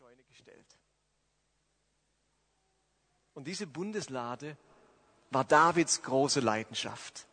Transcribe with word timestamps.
Scheune 0.00 0.24
gestellt. 0.24 0.78
Und 3.34 3.46
diese 3.46 3.66
Bundeslade 3.66 4.56
war 5.28 5.44
Davids 5.44 6.00
große 6.00 6.40
Leidenschaft. 6.40 7.26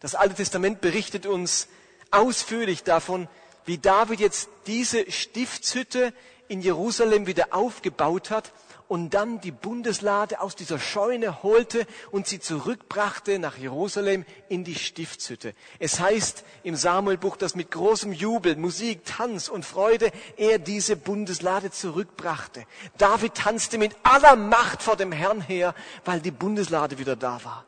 Das 0.00 0.14
Alte 0.14 0.36
Testament 0.36 0.80
berichtet 0.80 1.26
uns 1.26 1.68
ausführlich 2.10 2.82
davon, 2.82 3.28
wie 3.66 3.76
David 3.76 4.20
jetzt 4.20 4.48
diese 4.66 5.12
Stiftshütte 5.12 6.14
in 6.48 6.62
Jerusalem 6.62 7.26
wieder 7.26 7.48
aufgebaut 7.52 8.30
hat 8.30 8.54
und 8.94 9.10
dann 9.12 9.40
die 9.40 9.50
Bundeslade 9.50 10.40
aus 10.40 10.54
dieser 10.54 10.78
Scheune 10.78 11.42
holte 11.42 11.84
und 12.12 12.28
sie 12.28 12.38
zurückbrachte 12.38 13.40
nach 13.40 13.56
Jerusalem 13.56 14.24
in 14.48 14.62
die 14.62 14.76
Stiftshütte. 14.76 15.52
Es 15.80 15.98
heißt 15.98 16.44
im 16.62 16.76
Samuelbuch, 16.76 17.36
dass 17.36 17.56
mit 17.56 17.72
großem 17.72 18.12
Jubel, 18.12 18.54
Musik, 18.54 19.04
Tanz 19.04 19.48
und 19.48 19.64
Freude 19.64 20.12
er 20.36 20.60
diese 20.60 20.94
Bundeslade 20.94 21.72
zurückbrachte. 21.72 22.66
David 22.96 23.34
tanzte 23.34 23.78
mit 23.78 23.96
aller 24.04 24.36
Macht 24.36 24.80
vor 24.80 24.94
dem 24.94 25.10
Herrn 25.10 25.40
her, 25.40 25.74
weil 26.04 26.20
die 26.20 26.30
Bundeslade 26.30 26.96
wieder 26.96 27.16
da 27.16 27.42
war. 27.42 27.64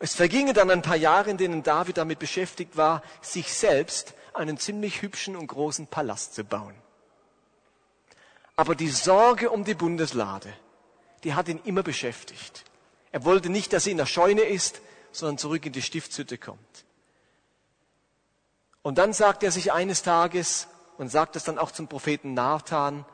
Es 0.00 0.16
vergingen 0.16 0.54
dann 0.54 0.72
ein 0.72 0.82
paar 0.82 0.96
Jahre, 0.96 1.30
in 1.30 1.36
denen 1.36 1.62
David 1.62 1.98
damit 1.98 2.18
beschäftigt 2.18 2.76
war, 2.76 3.04
sich 3.22 3.54
selbst 3.54 4.14
einen 4.32 4.58
ziemlich 4.58 5.00
hübschen 5.00 5.36
und 5.36 5.46
großen 5.46 5.86
Palast 5.86 6.34
zu 6.34 6.42
bauen. 6.42 6.74
Aber 8.56 8.74
die 8.74 8.88
Sorge 8.88 9.50
um 9.50 9.64
die 9.64 9.74
Bundeslade, 9.74 10.52
die 11.24 11.34
hat 11.34 11.48
ihn 11.48 11.60
immer 11.64 11.82
beschäftigt. 11.82 12.64
Er 13.10 13.24
wollte 13.24 13.48
nicht, 13.48 13.72
dass 13.72 13.84
sie 13.84 13.90
in 13.90 13.96
der 13.96 14.06
Scheune 14.06 14.42
ist, 14.42 14.80
sondern 15.12 15.38
zurück 15.38 15.66
in 15.66 15.72
die 15.72 15.82
Stiftshütte 15.82 16.38
kommt. 16.38 16.84
Und 18.82 18.98
dann 18.98 19.12
sagt 19.12 19.42
er 19.42 19.50
sich 19.50 19.72
eines 19.72 20.02
Tages 20.02 20.68
und 20.98 21.10
sagt 21.10 21.36
es 21.36 21.44
dann 21.44 21.58
auch 21.58 21.70
zum 21.70 21.88
Propheten 21.88 22.34
Nathan, 22.34 23.04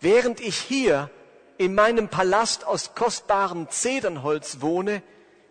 während 0.00 0.40
ich 0.40 0.56
hier 0.56 1.10
in 1.58 1.74
meinem 1.74 2.08
Palast 2.08 2.64
aus 2.64 2.94
kostbarem 2.94 3.68
Zedernholz 3.70 4.60
wohne, 4.60 5.02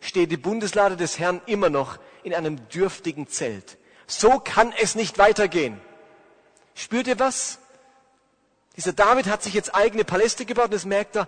steht 0.02 0.32
die 0.32 0.38
Bundeslade 0.38 0.98
des 0.98 1.20
Herrn 1.20 1.42
immer 1.46 1.70
noch 1.70 1.98
in 2.24 2.34
einem 2.34 2.68
dürftigen 2.70 3.28
Zelt. 3.28 3.78
So 4.08 4.40
kann 4.40 4.74
es 4.82 4.96
nicht 4.96 5.18
weitergehen. 5.18 5.80
Spürt 6.74 7.08
ihr 7.08 7.20
was? 7.20 7.60
Dieser 8.76 8.94
David 8.94 9.28
hat 9.28 9.44
sich 9.44 9.54
jetzt 9.54 9.76
eigene 9.76 10.04
Paläste 10.04 10.46
gebaut 10.46 10.66
und 10.66 10.74
das 10.74 10.86
merkt 10.86 11.16
er, 11.16 11.28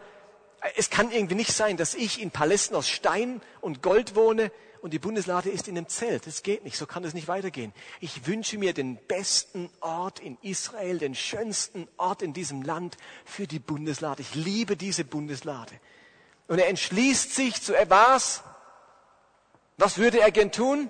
es 0.76 0.90
kann 0.90 1.12
irgendwie 1.12 1.36
nicht 1.36 1.54
sein, 1.54 1.78
dass 1.78 1.94
ich 1.94 2.22
in 2.22 2.32
Palästen 2.32 2.76
aus 2.76 2.90
Stein 2.90 3.42
und 3.62 3.84
Gold 3.84 4.16
wohne 4.16 4.52
und 4.82 4.92
die 4.92 5.00
Bundeslade 5.00 5.50
ist 5.50 5.68
in 5.68 5.78
einem 5.78 5.88
Zelt. 5.88 6.28
Das 6.28 6.44
geht 6.44 6.64
nicht, 6.64 6.78
so 6.78 6.86
kann 6.86 7.04
es 7.04 7.14
nicht 7.14 7.28
weitergehen. 7.28 7.74
Ich 8.00 8.26
wünsche 8.28 8.58
mir 8.58 8.74
den 8.74 8.98
besten 9.08 9.70
Ort 9.80 10.20
in 10.20 10.38
Israel, 10.42 10.98
den 10.98 11.16
schönsten 11.16 11.88
Ort 11.98 12.22
in 12.22 12.34
diesem 12.34 12.62
Land 12.62 12.98
für 13.26 13.48
die 13.48 13.60
Bundeslade. 13.60 14.22
Ich 14.22 14.36
liebe 14.36 14.76
diese 14.76 15.04
Bundeslade. 15.04 15.74
Und 16.48 16.60
er 16.60 16.68
entschließt 16.68 17.34
sich 17.34 17.62
zu 17.62 17.76
etwas. 17.76 18.44
Was 19.78 19.98
würde 19.98 20.20
er 20.20 20.32
gern 20.32 20.52
tun? 20.52 20.90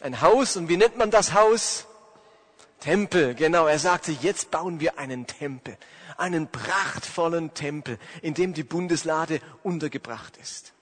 Ein 0.00 0.20
Haus. 0.20 0.56
Und 0.56 0.68
wie 0.68 0.76
nennt 0.76 0.96
man 0.96 1.10
das 1.10 1.32
Haus? 1.32 1.86
Tempel, 2.80 3.34
genau. 3.34 3.66
Er 3.66 3.78
sagte, 3.78 4.12
jetzt 4.12 4.50
bauen 4.50 4.80
wir 4.80 4.98
einen 4.98 5.26
Tempel. 5.26 5.76
Einen 6.16 6.48
prachtvollen 6.48 7.54
Tempel, 7.54 7.98
in 8.22 8.34
dem 8.34 8.54
die 8.54 8.62
Bundeslade 8.62 9.40
untergebracht 9.62 10.36
ist. 10.38 10.72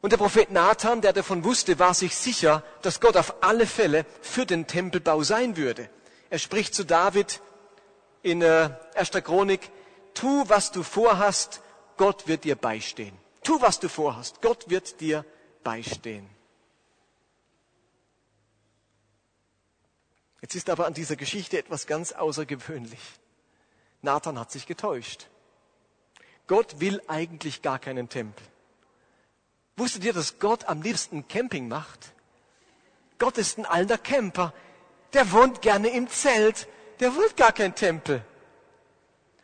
Und 0.00 0.10
der 0.10 0.18
Prophet 0.18 0.50
Nathan, 0.50 1.00
der 1.00 1.14
davon 1.14 1.44
wusste, 1.44 1.78
war 1.78 1.94
sich 1.94 2.14
sicher, 2.14 2.62
dass 2.82 3.00
Gott 3.00 3.16
auf 3.16 3.42
alle 3.42 3.66
Fälle 3.66 4.04
für 4.20 4.44
den 4.44 4.66
Tempelbau 4.66 5.22
sein 5.22 5.56
würde. 5.56 5.88
Er 6.28 6.38
spricht 6.38 6.74
zu 6.74 6.84
David 6.84 7.40
in 8.22 8.42
äh, 8.42 8.68
1. 8.96 9.12
Chronik, 9.22 9.70
tu, 10.12 10.44
was 10.48 10.72
du 10.72 10.82
vorhast, 10.82 11.62
Gott 11.96 12.28
wird 12.28 12.44
dir 12.44 12.56
beistehen. 12.56 13.16
Tu, 13.42 13.60
was 13.62 13.80
du 13.80 13.88
vorhast, 13.88 14.42
Gott 14.42 14.68
wird 14.68 15.00
dir 15.00 15.24
beistehen. 15.62 16.28
Jetzt 20.44 20.56
ist 20.56 20.68
aber 20.68 20.84
an 20.84 20.92
dieser 20.92 21.16
Geschichte 21.16 21.56
etwas 21.56 21.86
ganz 21.86 22.12
außergewöhnlich. 22.12 23.00
Nathan 24.02 24.38
hat 24.38 24.52
sich 24.52 24.66
getäuscht. 24.66 25.28
Gott 26.48 26.80
will 26.80 27.00
eigentlich 27.08 27.62
gar 27.62 27.78
keinen 27.78 28.10
Tempel. 28.10 28.44
Wusstet 29.78 30.04
ihr, 30.04 30.12
dass 30.12 30.38
Gott 30.40 30.66
am 30.66 30.82
liebsten 30.82 31.26
Camping 31.28 31.66
macht? 31.66 32.12
Gott 33.18 33.38
ist 33.38 33.56
ein 33.56 33.64
alter 33.64 33.96
Camper. 33.96 34.52
Der 35.14 35.32
wohnt 35.32 35.62
gerne 35.62 35.88
im 35.88 36.10
Zelt. 36.10 36.68
Der 37.00 37.16
will 37.16 37.30
gar 37.38 37.52
kein 37.52 37.74
Tempel. 37.74 38.22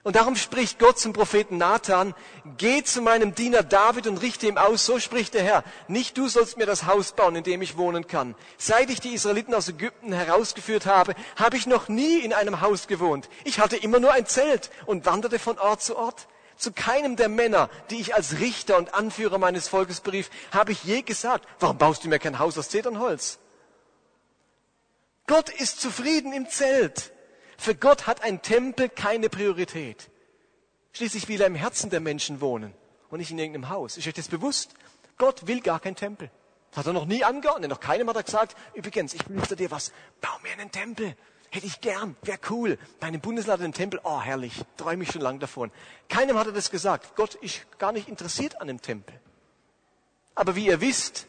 Und 0.03 0.17
darum 0.17 0.35
spricht 0.35 0.79
Gott 0.79 0.99
zum 0.99 1.13
Propheten 1.13 1.59
Nathan, 1.59 2.15
geh 2.57 2.83
zu 2.83 3.03
meinem 3.03 3.35
Diener 3.35 3.63
David 3.63 4.07
und 4.07 4.23
richte 4.23 4.47
ihm 4.47 4.57
aus, 4.57 4.87
so 4.87 4.99
spricht 4.99 5.35
der 5.35 5.43
Herr, 5.43 5.63
nicht 5.89 6.17
du 6.17 6.27
sollst 6.27 6.57
mir 6.57 6.65
das 6.65 6.87
Haus 6.87 7.13
bauen, 7.13 7.37
in 7.37 7.45
dem 7.45 7.61
ich 7.61 7.77
wohnen 7.77 8.07
kann. 8.07 8.35
Seit 8.57 8.89
ich 8.89 9.01
die 9.01 9.13
Israeliten 9.13 9.53
aus 9.53 9.69
Ägypten 9.69 10.15
herausgeführt 10.15 10.87
habe, 10.87 11.15
habe 11.37 11.59
ich 11.59 11.67
noch 11.67 11.89
nie 11.89 12.21
in 12.21 12.33
einem 12.33 12.63
Haus 12.63 12.87
gewohnt. 12.87 13.29
Ich 13.45 13.61
hatte 13.61 13.77
immer 13.77 14.01
nur 14.01 14.13
ein 14.13 14.25
Zelt 14.25 14.71
und 14.87 15.05
wanderte 15.05 15.39
von 15.39 15.59
Ort 15.59 15.83
zu 15.83 15.97
Ort. 15.97 16.29
Zu 16.57 16.73
keinem 16.73 17.17
der 17.17 17.29
Männer, 17.29 17.69
die 17.91 18.01
ich 18.01 18.15
als 18.15 18.39
Richter 18.39 18.79
und 18.79 18.95
Anführer 18.95 19.37
meines 19.37 19.69
Volkes 19.69 20.01
berief, 20.01 20.31
habe 20.51 20.73
ich 20.73 20.83
je 20.83 21.03
gesagt, 21.03 21.47
warum 21.59 21.77
baust 21.77 22.05
du 22.05 22.09
mir 22.09 22.19
kein 22.19 22.39
Haus 22.39 22.57
aus 22.57 22.71
Zedernholz? 22.71 23.39
Gott 25.27 25.51
ist 25.51 25.81
zufrieden 25.81 26.33
im 26.33 26.49
Zelt. 26.49 27.13
Für 27.61 27.75
Gott 27.75 28.07
hat 28.07 28.23
ein 28.23 28.41
Tempel 28.41 28.89
keine 28.89 29.29
Priorität. 29.29 30.09
Schließlich 30.95 31.29
will 31.29 31.43
er 31.43 31.47
im 31.47 31.55
Herzen 31.55 31.91
der 31.91 32.01
Menschen 32.01 32.41
wohnen 32.41 32.73
und 33.11 33.19
nicht 33.19 33.33
in 33.33 33.39
irgendeinem 33.39 33.69
Haus. 33.69 33.99
Ist 33.99 34.09
euch 34.09 34.15
das 34.15 34.29
bewusst? 34.29 34.73
Gott 35.19 35.47
will 35.47 35.61
gar 35.61 35.79
keinen 35.79 35.95
Tempel. 35.95 36.31
Das 36.71 36.79
hat 36.79 36.87
er 36.87 36.95
noch 36.95 37.05
nie 37.05 37.23
angeordnet. 37.23 37.69
Noch 37.69 37.81
keinem 37.81 38.09
hat 38.09 38.17
er 38.17 38.23
gesagt, 38.23 38.57
übrigens, 38.73 39.13
ich 39.13 39.29
wünsche 39.29 39.57
dir 39.57 39.71
was. 39.71 39.93
Bau 40.23 40.31
mir 40.43 40.53
einen 40.53 40.71
Tempel. 40.71 41.15
Hätte 41.51 41.67
ich 41.67 41.83
gern. 41.83 42.17
Wäre 42.23 42.39
cool. 42.49 42.79
Bei 42.99 43.09
einem 43.09 43.21
Bundesland 43.21 43.61
einen 43.61 43.75
Tempel. 43.75 44.01
Oh, 44.05 44.23
herrlich. 44.23 44.55
Träume 44.79 45.03
ich 45.03 45.13
schon 45.13 45.21
lange 45.21 45.41
davon. 45.41 45.71
Keinem 46.09 46.39
hat 46.39 46.47
er 46.47 46.55
das 46.55 46.71
gesagt. 46.71 47.15
Gott 47.15 47.35
ist 47.35 47.67
gar 47.79 47.93
nicht 47.93 48.09
interessiert 48.09 48.59
an 48.59 48.69
dem 48.69 48.81
Tempel. 48.81 49.21
Aber 50.35 50.57
wie 50.57 50.65
ihr 50.65 50.81
wisst, 50.81 51.27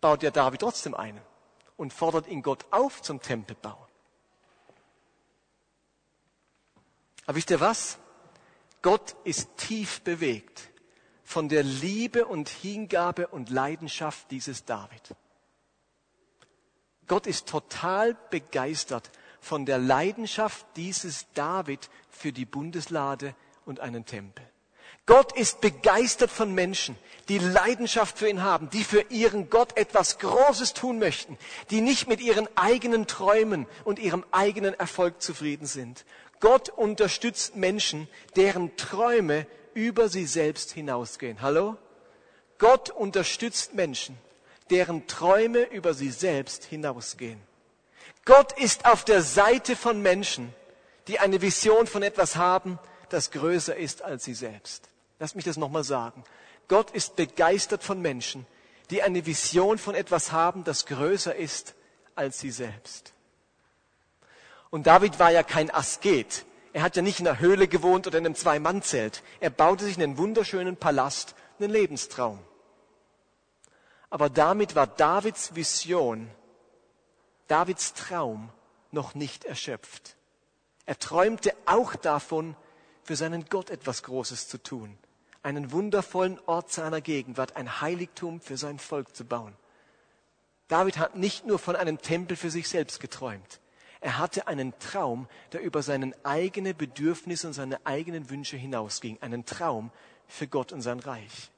baut 0.00 0.24
ja 0.24 0.32
David 0.32 0.62
trotzdem 0.62 0.96
einen 0.96 1.20
und 1.76 1.92
fordert 1.92 2.26
ihn 2.26 2.42
Gott 2.42 2.66
auf 2.72 3.02
zum 3.02 3.22
Tempelbau. 3.22 3.86
Aber 7.30 7.36
wisst 7.36 7.52
ihr 7.52 7.60
was? 7.60 7.96
Gott 8.82 9.14
ist 9.22 9.56
tief 9.56 10.00
bewegt 10.00 10.68
von 11.22 11.48
der 11.48 11.62
Liebe 11.62 12.26
und 12.26 12.48
Hingabe 12.48 13.28
und 13.28 13.50
Leidenschaft 13.50 14.32
dieses 14.32 14.64
David. 14.64 15.14
Gott 17.06 17.28
ist 17.28 17.46
total 17.46 18.16
begeistert 18.30 19.12
von 19.38 19.64
der 19.64 19.78
Leidenschaft 19.78 20.66
dieses 20.74 21.26
David 21.34 21.88
für 22.08 22.32
die 22.32 22.46
Bundeslade 22.46 23.36
und 23.64 23.78
einen 23.78 24.06
Tempel. 24.06 24.44
Gott 25.06 25.32
ist 25.32 25.60
begeistert 25.60 26.32
von 26.32 26.52
Menschen, 26.52 26.96
die 27.28 27.38
Leidenschaft 27.38 28.18
für 28.18 28.28
ihn 28.28 28.42
haben, 28.42 28.70
die 28.70 28.82
für 28.82 29.02
ihren 29.08 29.50
Gott 29.50 29.76
etwas 29.76 30.18
Großes 30.18 30.74
tun 30.74 30.98
möchten, 30.98 31.38
die 31.70 31.80
nicht 31.80 32.08
mit 32.08 32.20
ihren 32.20 32.48
eigenen 32.56 33.06
Träumen 33.06 33.68
und 33.84 34.00
ihrem 34.00 34.24
eigenen 34.32 34.74
Erfolg 34.74 35.22
zufrieden 35.22 35.66
sind. 35.66 36.04
Gott 36.40 36.70
unterstützt 36.70 37.54
Menschen, 37.56 38.08
deren 38.34 38.76
Träume 38.76 39.46
über 39.74 40.08
sie 40.08 40.26
selbst 40.26 40.72
hinausgehen. 40.72 41.42
Hallo? 41.42 41.76
Gott 42.58 42.90
unterstützt 42.90 43.74
Menschen, 43.74 44.18
deren 44.70 45.06
Träume 45.06 45.62
über 45.62 45.94
sie 45.94 46.10
selbst 46.10 46.64
hinausgehen. 46.64 47.40
Gott 48.24 48.58
ist 48.58 48.86
auf 48.86 49.04
der 49.04 49.22
Seite 49.22 49.76
von 49.76 50.02
Menschen, 50.02 50.54
die 51.08 51.18
eine 51.18 51.40
Vision 51.40 51.86
von 51.86 52.02
etwas 52.02 52.36
haben, 52.36 52.78
das 53.08 53.30
größer 53.30 53.76
ist 53.76 54.02
als 54.02 54.24
sie 54.24 54.34
selbst. 54.34 54.88
Lass 55.18 55.34
mich 55.34 55.44
das 55.44 55.56
nochmal 55.56 55.84
sagen. 55.84 56.24
Gott 56.68 56.90
ist 56.92 57.16
begeistert 57.16 57.82
von 57.82 58.00
Menschen, 58.00 58.46
die 58.90 59.02
eine 59.02 59.26
Vision 59.26 59.78
von 59.78 59.94
etwas 59.94 60.32
haben, 60.32 60.64
das 60.64 60.86
größer 60.86 61.34
ist 61.34 61.74
als 62.14 62.40
sie 62.40 62.50
selbst. 62.50 63.12
Und 64.70 64.86
David 64.86 65.18
war 65.18 65.30
ja 65.30 65.42
kein 65.42 65.70
Asket. 65.70 66.44
Er 66.72 66.82
hat 66.82 66.96
ja 66.96 67.02
nicht 67.02 67.20
in 67.20 67.26
einer 67.26 67.40
Höhle 67.40 67.66
gewohnt 67.66 68.06
oder 68.06 68.18
in 68.18 68.26
einem 68.26 68.36
Zwei-Mann-Zelt. 68.36 69.22
Er 69.40 69.50
baute 69.50 69.84
sich 69.84 69.96
einen 69.96 70.16
wunderschönen 70.16 70.76
Palast, 70.76 71.34
einen 71.58 71.70
Lebenstraum. 71.70 72.38
Aber 74.08 74.30
damit 74.30 74.74
war 74.76 74.86
Davids 74.86 75.54
Vision, 75.54 76.30
Davids 77.48 77.94
Traum 77.94 78.50
noch 78.92 79.14
nicht 79.14 79.44
erschöpft. 79.44 80.16
Er 80.86 80.98
träumte 80.98 81.54
auch 81.66 81.94
davon, 81.96 82.56
für 83.02 83.16
seinen 83.16 83.46
Gott 83.46 83.70
etwas 83.70 84.02
Großes 84.04 84.48
zu 84.48 84.62
tun, 84.62 84.96
einen 85.42 85.72
wundervollen 85.72 86.38
Ort 86.46 86.70
seiner 86.70 87.00
Gegenwart, 87.00 87.56
ein 87.56 87.80
Heiligtum 87.80 88.40
für 88.40 88.56
sein 88.56 88.78
Volk 88.78 89.16
zu 89.16 89.24
bauen. 89.24 89.56
David 90.68 90.98
hat 90.98 91.16
nicht 91.16 91.46
nur 91.46 91.58
von 91.58 91.74
einem 91.74 92.00
Tempel 92.00 92.36
für 92.36 92.50
sich 92.50 92.68
selbst 92.68 93.00
geträumt. 93.00 93.60
Er 94.00 94.18
hatte 94.18 94.46
einen 94.46 94.78
Traum, 94.78 95.28
der 95.52 95.60
über 95.60 95.82
seine 95.82 96.12
eigenen 96.22 96.76
Bedürfnisse 96.76 97.46
und 97.46 97.52
seine 97.52 97.84
eigenen 97.84 98.30
Wünsche 98.30 98.56
hinausging. 98.56 99.18
Einen 99.20 99.44
Traum 99.44 99.90
für 100.26 100.46
Gott 100.46 100.72
und 100.72 100.80
sein 100.80 101.00
Reich. 101.00 101.50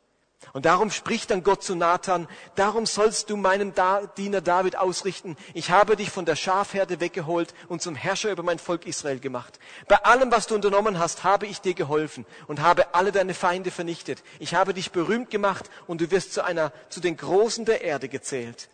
Und 0.52 0.66
darum 0.66 0.90
spricht 0.90 1.30
dann 1.30 1.44
Gott 1.44 1.62
zu 1.62 1.74
Nathan, 1.74 2.26
darum 2.56 2.84
sollst 2.84 3.30
du 3.30 3.36
meinem 3.36 3.72
Diener 4.16 4.40
David 4.40 4.76
ausrichten, 4.76 5.36
ich 5.54 5.70
habe 5.70 5.96
dich 5.96 6.10
von 6.10 6.24
der 6.24 6.36
Schafherde 6.36 7.00
weggeholt 7.00 7.54
und 7.68 7.80
zum 7.80 7.94
Herrscher 7.94 8.32
über 8.32 8.42
mein 8.42 8.58
Volk 8.58 8.86
Israel 8.86 9.20
gemacht. 9.20 9.58
Bei 9.88 9.96
allem, 10.04 10.32
was 10.32 10.48
du 10.48 10.54
unternommen 10.54 10.98
hast, 10.98 11.24
habe 11.24 11.46
ich 11.46 11.60
dir 11.60 11.74
geholfen 11.74 12.26
und 12.48 12.60
habe 12.60 12.94
alle 12.94 13.12
deine 13.12 13.34
Feinde 13.34 13.70
vernichtet. 13.70 14.22
Ich 14.40 14.54
habe 14.54 14.74
dich 14.74 14.90
berühmt 14.90 15.30
gemacht 15.30 15.70
und 15.86 16.00
du 16.00 16.10
wirst 16.10 16.32
zu 16.34 16.44
einer, 16.44 16.72
zu 16.88 17.00
den 17.00 17.16
Großen 17.16 17.64
der 17.64 17.82
Erde 17.82 18.08
gezählt. 18.08 18.68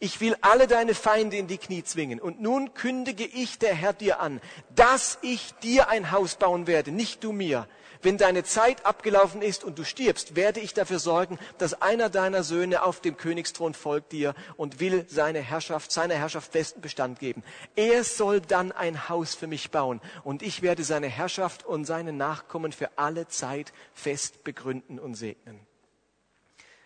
Ich 0.00 0.20
will 0.20 0.36
alle 0.42 0.68
deine 0.68 0.94
Feinde 0.94 1.36
in 1.36 1.48
die 1.48 1.58
Knie 1.58 1.82
zwingen. 1.82 2.20
Und 2.20 2.40
nun 2.40 2.74
kündige 2.74 3.24
ich 3.24 3.58
der 3.58 3.74
Herr 3.74 3.92
dir 3.92 4.20
an, 4.20 4.40
dass 4.74 5.18
ich 5.22 5.54
dir 5.62 5.88
ein 5.88 6.12
Haus 6.12 6.36
bauen 6.36 6.66
werde, 6.66 6.92
nicht 6.92 7.24
du 7.24 7.32
mir. 7.32 7.66
Wenn 8.00 8.16
deine 8.16 8.44
Zeit 8.44 8.86
abgelaufen 8.86 9.42
ist 9.42 9.64
und 9.64 9.76
du 9.76 9.84
stirbst, 9.84 10.36
werde 10.36 10.60
ich 10.60 10.72
dafür 10.72 11.00
sorgen, 11.00 11.36
dass 11.58 11.82
einer 11.82 12.08
deiner 12.08 12.44
Söhne 12.44 12.84
auf 12.84 13.00
dem 13.00 13.16
Königsthron 13.16 13.74
folgt 13.74 14.12
dir 14.12 14.34
und 14.56 14.78
will 14.78 15.04
seine 15.08 15.40
Herrschaft, 15.40 15.90
seiner 15.90 16.14
Herrschaft 16.14 16.52
festen 16.52 16.80
Bestand 16.80 17.18
geben. 17.18 17.42
Er 17.74 18.04
soll 18.04 18.40
dann 18.40 18.70
ein 18.70 19.08
Haus 19.08 19.34
für 19.34 19.48
mich 19.48 19.72
bauen 19.72 20.00
und 20.22 20.42
ich 20.42 20.62
werde 20.62 20.84
seine 20.84 21.08
Herrschaft 21.08 21.66
und 21.66 21.86
seine 21.86 22.12
Nachkommen 22.12 22.70
für 22.70 22.96
alle 22.96 23.26
Zeit 23.26 23.72
fest 23.94 24.44
begründen 24.44 25.00
und 25.00 25.14
segnen. 25.14 25.67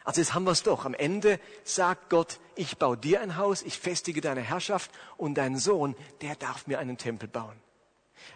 Also 0.04 0.20
jetzt 0.20 0.34
haben 0.34 0.44
wir 0.44 0.52
es 0.52 0.62
doch. 0.62 0.84
Am 0.84 0.94
Ende 0.94 1.38
sagt 1.64 2.10
Gott, 2.10 2.40
ich 2.56 2.78
baue 2.78 2.96
dir 2.96 3.20
ein 3.20 3.36
Haus, 3.36 3.62
ich 3.62 3.78
festige 3.78 4.20
deine 4.20 4.40
Herrschaft 4.40 4.90
und 5.16 5.34
dein 5.34 5.56
Sohn, 5.56 5.94
der 6.20 6.34
darf 6.34 6.66
mir 6.66 6.78
einen 6.78 6.98
Tempel 6.98 7.28
bauen. 7.28 7.56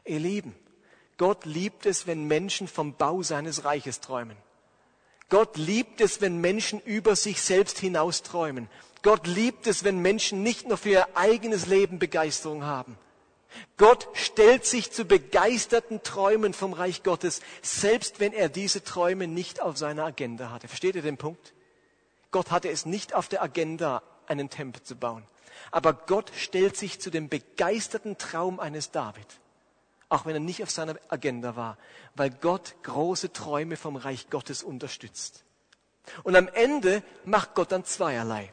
Ihr 0.04 0.20
Lieben, 0.20 0.54
Gott 1.18 1.44
liebt 1.44 1.86
es, 1.86 2.06
wenn 2.06 2.24
Menschen 2.24 2.68
vom 2.68 2.94
Bau 2.94 3.22
seines 3.22 3.64
Reiches 3.64 4.00
träumen. 4.00 4.36
Gott 5.28 5.56
liebt 5.56 6.00
es, 6.00 6.20
wenn 6.20 6.40
Menschen 6.40 6.80
über 6.80 7.16
sich 7.16 7.42
selbst 7.42 7.78
hinaus 7.78 8.22
träumen. 8.22 8.68
Gott 9.02 9.26
liebt 9.26 9.66
es, 9.66 9.82
wenn 9.82 9.98
Menschen 9.98 10.42
nicht 10.42 10.68
nur 10.68 10.76
für 10.76 10.90
ihr 10.90 11.16
eigenes 11.16 11.66
Leben 11.66 11.98
Begeisterung 11.98 12.64
haben. 12.64 12.96
Gott 13.76 14.08
stellt 14.12 14.66
sich 14.66 14.92
zu 14.92 15.04
begeisterten 15.04 16.02
Träumen 16.02 16.52
vom 16.52 16.72
Reich 16.72 17.02
Gottes, 17.02 17.40
selbst 17.62 18.20
wenn 18.20 18.32
er 18.32 18.48
diese 18.48 18.84
Träume 18.84 19.26
nicht 19.26 19.60
auf 19.62 19.76
seiner 19.76 20.04
Agenda 20.04 20.50
hatte. 20.50 20.68
Versteht 20.68 20.94
ihr 20.94 21.02
den 21.02 21.16
Punkt? 21.16 21.54
Gott 22.30 22.50
hatte 22.50 22.68
es 22.68 22.86
nicht 22.86 23.14
auf 23.14 23.28
der 23.28 23.42
Agenda, 23.42 24.02
einen 24.26 24.50
Tempel 24.50 24.82
zu 24.82 24.96
bauen. 24.96 25.26
Aber 25.70 25.92
Gott 25.92 26.32
stellt 26.36 26.76
sich 26.76 27.00
zu 27.00 27.10
dem 27.10 27.28
begeisterten 27.28 28.18
Traum 28.18 28.60
eines 28.60 28.90
David, 28.90 29.26
auch 30.08 30.26
wenn 30.26 30.34
er 30.34 30.40
nicht 30.40 30.62
auf 30.62 30.70
seiner 30.70 30.96
Agenda 31.08 31.56
war, 31.56 31.78
weil 32.14 32.30
Gott 32.30 32.74
große 32.82 33.32
Träume 33.32 33.76
vom 33.76 33.96
Reich 33.96 34.30
Gottes 34.30 34.62
unterstützt. 34.62 35.44
Und 36.22 36.36
am 36.36 36.48
Ende 36.48 37.02
macht 37.24 37.54
Gott 37.54 37.72
dann 37.72 37.84
zweierlei. 37.84 38.52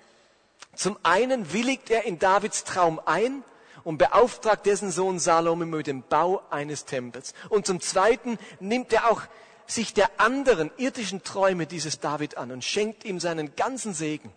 Zum 0.75 0.97
einen 1.03 1.53
willigt 1.53 1.89
er 1.91 2.05
in 2.05 2.17
Davids 2.17 2.63
Traum 2.63 2.99
ein 3.05 3.43
und 3.83 3.97
beauftragt 3.97 4.65
dessen 4.65 4.91
Sohn 4.91 5.19
Salome 5.19 5.65
mit 5.65 5.87
dem 5.87 6.03
Bau 6.03 6.41
eines 6.49 6.85
Tempels. 6.85 7.33
Und 7.49 7.67
zum 7.67 7.79
zweiten 7.79 8.39
nimmt 8.59 8.91
er 8.93 9.11
auch 9.11 9.21
sich 9.65 9.93
der 9.93 10.19
anderen 10.19 10.71
irdischen 10.77 11.23
Träume 11.23 11.67
dieses 11.67 11.99
David 11.99 12.37
an 12.37 12.51
und 12.51 12.63
schenkt 12.63 13.05
ihm 13.05 13.19
seinen 13.19 13.55
ganzen 13.55 13.93
Segen, 13.93 14.31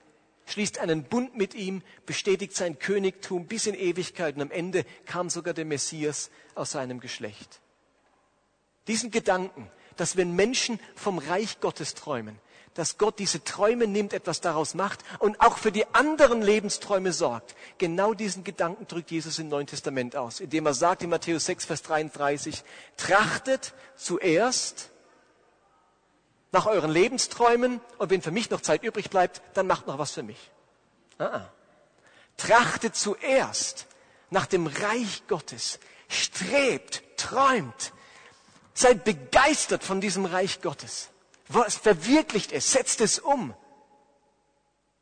schließt 0.46 0.78
einen 0.78 1.04
Bund 1.04 1.36
mit 1.36 1.54
ihm, 1.54 1.82
bestätigt 2.06 2.54
sein 2.54 2.78
Königtum 2.78 3.46
bis 3.46 3.66
in 3.66 3.74
Ewigkeit 3.74 4.36
und 4.36 4.42
am 4.42 4.50
Ende 4.50 4.84
kam 5.04 5.30
sogar 5.30 5.54
der 5.54 5.64
Messias 5.64 6.30
aus 6.54 6.72
seinem 6.72 7.00
Geschlecht. 7.00 7.60
Diesen 8.86 9.10
Gedanken, 9.10 9.68
dass 9.96 10.16
wenn 10.16 10.34
Menschen 10.34 10.78
vom 10.94 11.18
Reich 11.18 11.60
Gottes 11.60 11.94
träumen, 11.94 12.38
dass 12.76 12.98
Gott 12.98 13.18
diese 13.18 13.42
Träume 13.42 13.86
nimmt, 13.86 14.12
etwas 14.12 14.42
daraus 14.42 14.74
macht 14.74 15.00
und 15.18 15.40
auch 15.40 15.56
für 15.56 15.72
die 15.72 15.86
anderen 15.94 16.42
Lebensträume 16.42 17.12
sorgt. 17.12 17.56
Genau 17.78 18.12
diesen 18.12 18.44
Gedanken 18.44 18.86
drückt 18.86 19.10
Jesus 19.10 19.38
im 19.38 19.48
Neuen 19.48 19.66
Testament 19.66 20.14
aus, 20.14 20.40
indem 20.40 20.66
er 20.66 20.74
sagt 20.74 21.02
in 21.02 21.08
Matthäus 21.08 21.46
6, 21.46 21.64
Vers 21.64 21.82
33, 21.82 22.62
trachtet 22.98 23.72
zuerst 23.96 24.90
nach 26.56 26.64
euren 26.64 26.90
Lebensträumen 26.90 27.82
und 27.98 28.08
wenn 28.08 28.22
für 28.22 28.30
mich 28.30 28.48
noch 28.48 28.62
Zeit 28.62 28.82
übrig 28.82 29.10
bleibt, 29.10 29.42
dann 29.52 29.66
macht 29.66 29.86
noch 29.86 29.98
was 29.98 30.12
für 30.12 30.22
mich. 30.22 30.50
Ah, 31.18 31.24
ah. 31.24 31.52
Trachtet 32.38 32.96
zuerst 32.96 33.86
nach 34.30 34.46
dem 34.46 34.66
Reich 34.66 35.24
Gottes, 35.28 35.78
strebt, 36.08 37.02
träumt, 37.18 37.92
seid 38.72 39.04
begeistert 39.04 39.84
von 39.84 40.00
diesem 40.00 40.24
Reich 40.24 40.62
Gottes. 40.62 41.10
Verwirklicht 41.44 42.52
es, 42.52 42.72
setzt 42.72 43.02
es 43.02 43.18
um 43.18 43.54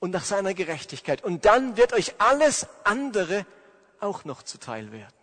und 0.00 0.10
nach 0.10 0.24
seiner 0.24 0.54
Gerechtigkeit. 0.54 1.22
Und 1.22 1.44
dann 1.44 1.76
wird 1.76 1.92
euch 1.92 2.14
alles 2.18 2.66
andere 2.82 3.46
auch 4.00 4.24
noch 4.24 4.42
zuteil 4.42 4.90
werden. 4.90 5.14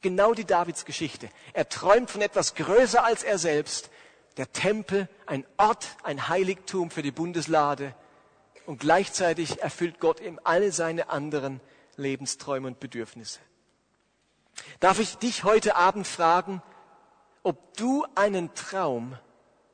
Genau 0.00 0.32
die 0.32 0.46
Davids 0.46 0.86
Geschichte. 0.86 1.28
Er 1.52 1.68
träumt 1.68 2.10
von 2.10 2.22
etwas 2.22 2.54
größer 2.54 3.04
als 3.04 3.22
er 3.22 3.38
selbst 3.38 3.90
der 4.36 4.52
Tempel 4.52 5.08
ein 5.26 5.46
Ort, 5.56 5.96
ein 6.02 6.28
Heiligtum 6.28 6.90
für 6.90 7.02
die 7.02 7.10
Bundeslade 7.10 7.94
und 8.66 8.80
gleichzeitig 8.80 9.60
erfüllt 9.62 10.00
Gott 10.00 10.20
ihm 10.20 10.40
alle 10.44 10.72
seine 10.72 11.08
anderen 11.08 11.60
Lebensträume 11.96 12.68
und 12.68 12.80
Bedürfnisse. 12.80 13.40
Darf 14.80 14.98
ich 14.98 15.16
dich 15.16 15.44
heute 15.44 15.76
Abend 15.76 16.06
fragen, 16.06 16.62
ob 17.42 17.76
du 17.76 18.06
einen 18.14 18.54
Traum 18.54 19.16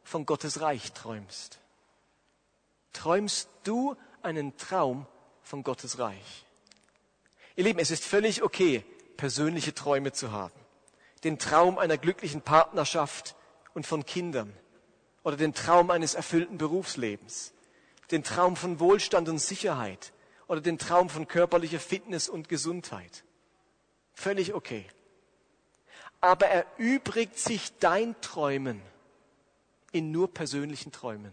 von 0.05 0.26
Gottes 0.26 0.61
Reich 0.61 0.93
träumst? 0.93 1.61
Träumst 2.93 3.49
du 3.65 3.97
einen 4.23 4.56
Traum 4.56 5.06
von 5.43 5.62
Gottes 5.62 5.99
Reich? 5.99 6.47
Ihr 7.56 7.65
Lieben, 7.65 7.79
es 7.79 7.91
ist 7.91 8.05
völlig 8.05 8.43
okay, 8.43 8.85
persönliche 9.17 9.75
Träume 9.75 10.12
zu 10.12 10.32
haben. 10.32 10.55
Den 11.25 11.38
Traum 11.38 11.79
einer 11.79 11.97
glücklichen 11.97 12.43
Partnerschaft, 12.43 13.37
und 13.74 13.86
von 13.86 14.04
Kindern 14.04 14.52
oder 15.22 15.36
den 15.36 15.54
Traum 15.54 15.90
eines 15.90 16.14
erfüllten 16.14 16.58
Berufslebens, 16.58 17.52
den 18.10 18.24
Traum 18.24 18.56
von 18.56 18.80
Wohlstand 18.80 19.28
und 19.28 19.38
Sicherheit 19.38 20.12
oder 20.48 20.60
den 20.60 20.78
Traum 20.78 21.08
von 21.08 21.28
körperlicher 21.28 21.80
Fitness 21.80 22.29
und 22.29 22.48
Gesundheit. 22.48 23.24
Völlig 24.12 24.55
okay. 24.55 24.86
Aber 26.20 26.46
erübrigt 26.46 27.38
sich 27.38 27.76
dein 27.79 28.20
Träumen 28.20 28.81
in 29.93 30.10
nur 30.10 30.32
persönlichen 30.32 30.93
Träumen. 30.93 31.32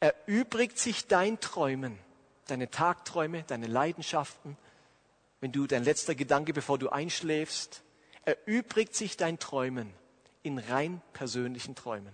Erübrigt 0.00 0.78
sich 0.78 1.06
dein 1.06 1.40
Träumen, 1.40 1.98
deine 2.46 2.70
Tagträume, 2.70 3.44
deine 3.44 3.66
Leidenschaften, 3.66 4.58
wenn 5.40 5.52
du 5.52 5.66
dein 5.66 5.84
letzter 5.84 6.14
Gedanke, 6.14 6.52
bevor 6.52 6.78
du 6.78 6.88
einschläfst, 6.90 7.82
erübrigt 8.24 8.94
sich 8.94 9.16
dein 9.16 9.38
Träumen 9.38 9.92
in 10.44 10.58
rein 10.58 11.02
persönlichen 11.12 11.74
Träumen? 11.74 12.12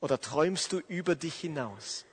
Oder 0.00 0.18
träumst 0.18 0.72
du 0.72 0.78
über 0.88 1.14
dich 1.14 1.34
hinaus? 1.34 2.06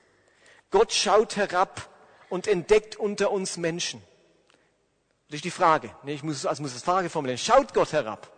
Gott 0.70 0.92
schaut 0.92 1.36
herab 1.36 1.88
und 2.28 2.46
entdeckt 2.46 2.96
unter 2.96 3.30
uns 3.30 3.56
Menschen. 3.56 4.02
Das 5.28 5.36
ist 5.36 5.44
die 5.44 5.50
Frage. 5.50 5.94
Ich 6.04 6.22
muss, 6.22 6.44
also 6.44 6.62
muss 6.62 6.74
das 6.74 6.82
Frage 6.82 7.08
formulieren. 7.08 7.38
Schaut 7.38 7.72
Gott 7.72 7.92
herab 7.92 8.30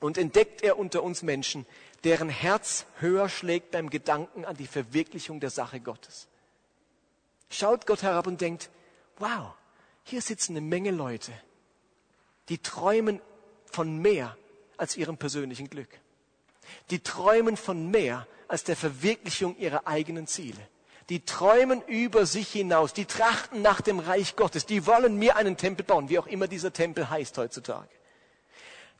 und 0.00 0.18
entdeckt 0.18 0.62
er 0.62 0.78
unter 0.78 1.02
uns 1.02 1.22
Menschen, 1.22 1.66
deren 2.02 2.28
Herz 2.28 2.86
höher 2.98 3.28
schlägt 3.28 3.70
beim 3.70 3.90
Gedanken 3.90 4.44
an 4.44 4.56
die 4.56 4.66
Verwirklichung 4.66 5.38
der 5.38 5.50
Sache 5.50 5.80
Gottes. 5.80 6.28
Schaut 7.50 7.86
Gott 7.86 8.02
herab 8.02 8.26
und 8.26 8.40
denkt, 8.40 8.70
wow, 9.18 9.54
hier 10.02 10.20
sitzen 10.20 10.52
eine 10.52 10.60
Menge 10.60 10.90
Leute, 10.90 11.32
die 12.48 12.58
träumen 12.58 13.20
von 13.74 13.98
mehr 13.98 14.36
als 14.76 14.96
ihrem 14.96 15.16
persönlichen 15.16 15.68
Glück. 15.68 15.88
Die 16.90 17.00
träumen 17.00 17.56
von 17.56 17.90
mehr 17.90 18.26
als 18.46 18.62
der 18.62 18.76
Verwirklichung 18.76 19.56
ihrer 19.58 19.86
eigenen 19.88 20.28
Ziele. 20.28 20.60
Die 21.08 21.24
träumen 21.24 21.82
über 21.88 22.24
sich 22.24 22.50
hinaus. 22.50 22.92
Die 22.92 23.04
trachten 23.04 23.62
nach 23.62 23.80
dem 23.80 23.98
Reich 23.98 24.36
Gottes. 24.36 24.64
Die 24.64 24.86
wollen 24.86 25.18
mir 25.18 25.36
einen 25.36 25.56
Tempel 25.56 25.84
bauen, 25.84 26.08
wie 26.08 26.18
auch 26.18 26.28
immer 26.28 26.46
dieser 26.46 26.72
Tempel 26.72 27.10
heißt 27.10 27.36
heutzutage. 27.36 27.88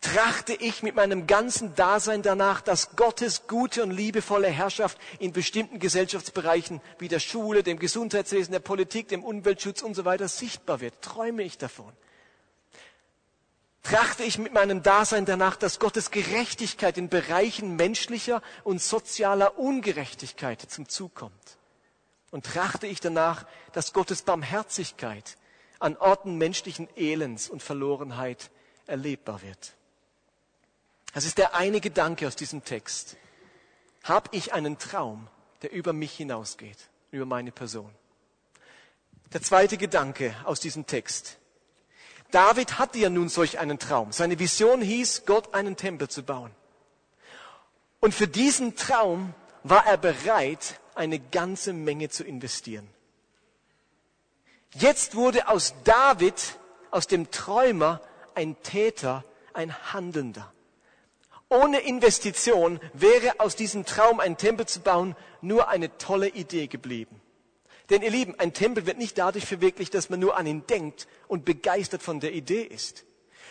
Trachte 0.00 0.52
ich 0.52 0.82
mit 0.82 0.96
meinem 0.96 1.26
ganzen 1.26 1.74
Dasein 1.76 2.20
danach, 2.20 2.60
dass 2.60 2.96
Gottes 2.96 3.46
gute 3.46 3.84
und 3.84 3.92
liebevolle 3.92 4.48
Herrschaft 4.48 4.98
in 5.18 5.32
bestimmten 5.32 5.78
Gesellschaftsbereichen 5.78 6.82
wie 6.98 7.08
der 7.08 7.20
Schule, 7.20 7.62
dem 7.62 7.78
Gesundheitswesen, 7.78 8.52
der 8.52 8.58
Politik, 8.58 9.08
dem 9.08 9.24
Umweltschutz 9.24 9.80
und 9.82 9.94
so 9.94 10.04
weiter 10.04 10.28
sichtbar 10.28 10.80
wird. 10.80 11.00
Träume 11.00 11.42
ich 11.44 11.56
davon 11.56 11.92
trachte 13.84 14.24
ich 14.24 14.38
mit 14.38 14.52
meinem 14.52 14.82
Dasein 14.82 15.24
danach, 15.24 15.54
dass 15.54 15.78
Gottes 15.78 16.10
Gerechtigkeit 16.10 16.98
in 16.98 17.08
Bereichen 17.08 17.76
menschlicher 17.76 18.42
und 18.64 18.82
sozialer 18.82 19.56
Ungerechtigkeit 19.58 20.60
zum 20.60 20.88
Zug 20.88 21.14
kommt. 21.14 21.58
und 22.34 22.44
trachte 22.44 22.88
ich 22.88 22.98
danach, 22.98 23.46
dass 23.74 23.92
Gottes 23.92 24.22
Barmherzigkeit 24.22 25.36
an 25.78 25.96
Orten 25.96 26.36
menschlichen 26.36 26.88
Elends 26.96 27.48
und 27.48 27.62
Verlorenheit 27.62 28.50
erlebbar 28.88 29.40
wird. 29.42 29.74
Das 31.12 31.26
ist 31.26 31.38
der 31.38 31.54
eine 31.54 31.80
Gedanke 31.80 32.26
aus 32.26 32.34
diesem 32.34 32.64
Text. 32.64 33.16
Hab 34.02 34.34
ich 34.34 34.52
einen 34.52 34.78
Traum, 34.78 35.28
der 35.62 35.70
über 35.70 35.92
mich 35.92 36.12
hinausgeht, 36.16 36.78
über 37.12 37.24
meine 37.24 37.52
Person? 37.52 37.94
Der 39.32 39.40
zweite 39.40 39.76
Gedanke 39.76 40.34
aus 40.42 40.58
diesem 40.58 40.86
Text. 40.86 41.38
David 42.34 42.80
hatte 42.80 42.98
ja 42.98 43.10
nun 43.10 43.28
solch 43.28 43.60
einen 43.60 43.78
Traum. 43.78 44.10
Seine 44.10 44.40
Vision 44.40 44.82
hieß, 44.82 45.22
Gott 45.24 45.54
einen 45.54 45.76
Tempel 45.76 46.08
zu 46.08 46.24
bauen. 46.24 46.50
Und 48.00 48.12
für 48.12 48.26
diesen 48.26 48.74
Traum 48.74 49.34
war 49.62 49.86
er 49.86 49.96
bereit, 49.96 50.80
eine 50.96 51.20
ganze 51.20 51.72
Menge 51.72 52.08
zu 52.08 52.24
investieren. 52.24 52.88
Jetzt 54.72 55.14
wurde 55.14 55.46
aus 55.46 55.74
David, 55.84 56.58
aus 56.90 57.06
dem 57.06 57.30
Träumer, 57.30 58.00
ein 58.34 58.60
Täter, 58.64 59.22
ein 59.52 59.92
Handelnder. 59.92 60.52
Ohne 61.48 61.78
Investition 61.78 62.80
wäre 62.94 63.38
aus 63.38 63.54
diesem 63.54 63.86
Traum, 63.86 64.18
einen 64.18 64.36
Tempel 64.36 64.66
zu 64.66 64.80
bauen, 64.80 65.14
nur 65.40 65.68
eine 65.68 65.96
tolle 65.98 66.28
Idee 66.30 66.66
geblieben. 66.66 67.20
Denn 67.90 68.02
ihr 68.02 68.10
Lieben, 68.10 68.34
ein 68.38 68.52
Tempel 68.52 68.86
wird 68.86 68.98
nicht 68.98 69.18
dadurch 69.18 69.44
verwirklicht, 69.44 69.94
dass 69.94 70.08
man 70.08 70.20
nur 70.20 70.36
an 70.36 70.46
ihn 70.46 70.66
denkt 70.66 71.06
und 71.28 71.44
begeistert 71.44 72.02
von 72.02 72.20
der 72.20 72.32
Idee 72.32 72.62
ist. 72.62 73.04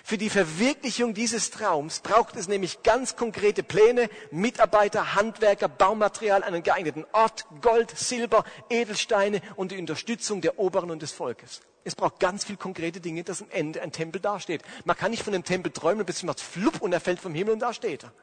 Für 0.05 0.17
die 0.17 0.29
Verwirklichung 0.29 1.13
dieses 1.13 1.49
Traums 1.49 1.99
braucht 2.01 2.35
es 2.35 2.49
nämlich 2.49 2.83
ganz 2.83 3.15
konkrete 3.15 3.63
Pläne, 3.63 4.09
Mitarbeiter, 4.31 5.15
Handwerker, 5.15 5.69
Baumaterial, 5.69 6.43
einen 6.43 6.61
geeigneten 6.61 7.05
Ort, 7.13 7.45
Gold, 7.61 7.97
Silber, 7.97 8.43
Edelsteine 8.69 9.41
und 9.55 9.71
die 9.71 9.77
Unterstützung 9.77 10.41
der 10.41 10.59
Oberen 10.59 10.91
und 10.91 11.01
des 11.01 11.13
Volkes. 11.13 11.61
Es 11.85 11.95
braucht 11.95 12.19
ganz 12.19 12.43
viel 12.43 12.57
konkrete 12.57 12.99
Dinge, 12.99 13.23
dass 13.23 13.41
am 13.41 13.49
Ende 13.49 13.81
ein 13.81 13.93
Tempel 13.93 14.19
dasteht. 14.19 14.63
Man 14.83 14.97
kann 14.97 15.11
nicht 15.11 15.23
von 15.23 15.33
einem 15.33 15.45
Tempel 15.45 15.71
träumen, 15.71 16.05
bis 16.05 16.23
macht 16.23 16.41
flupp 16.41 16.81
und 16.81 16.91
er 16.91 16.99
fällt 16.99 17.19
vom 17.19 17.33
Himmel 17.33 17.53
und 17.53 17.59
da 17.59 17.73
steht 17.73 18.03
er. 18.03 18.13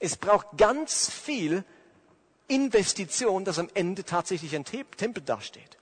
Es 0.00 0.16
braucht 0.16 0.56
ganz 0.56 1.10
viel 1.10 1.64
Investition, 2.50 3.44
dass 3.44 3.58
am 3.58 3.68
Ende 3.74 4.04
tatsächlich 4.04 4.54
ein 4.54 4.64
Tempel 4.64 5.22
dasteht. 5.22 5.78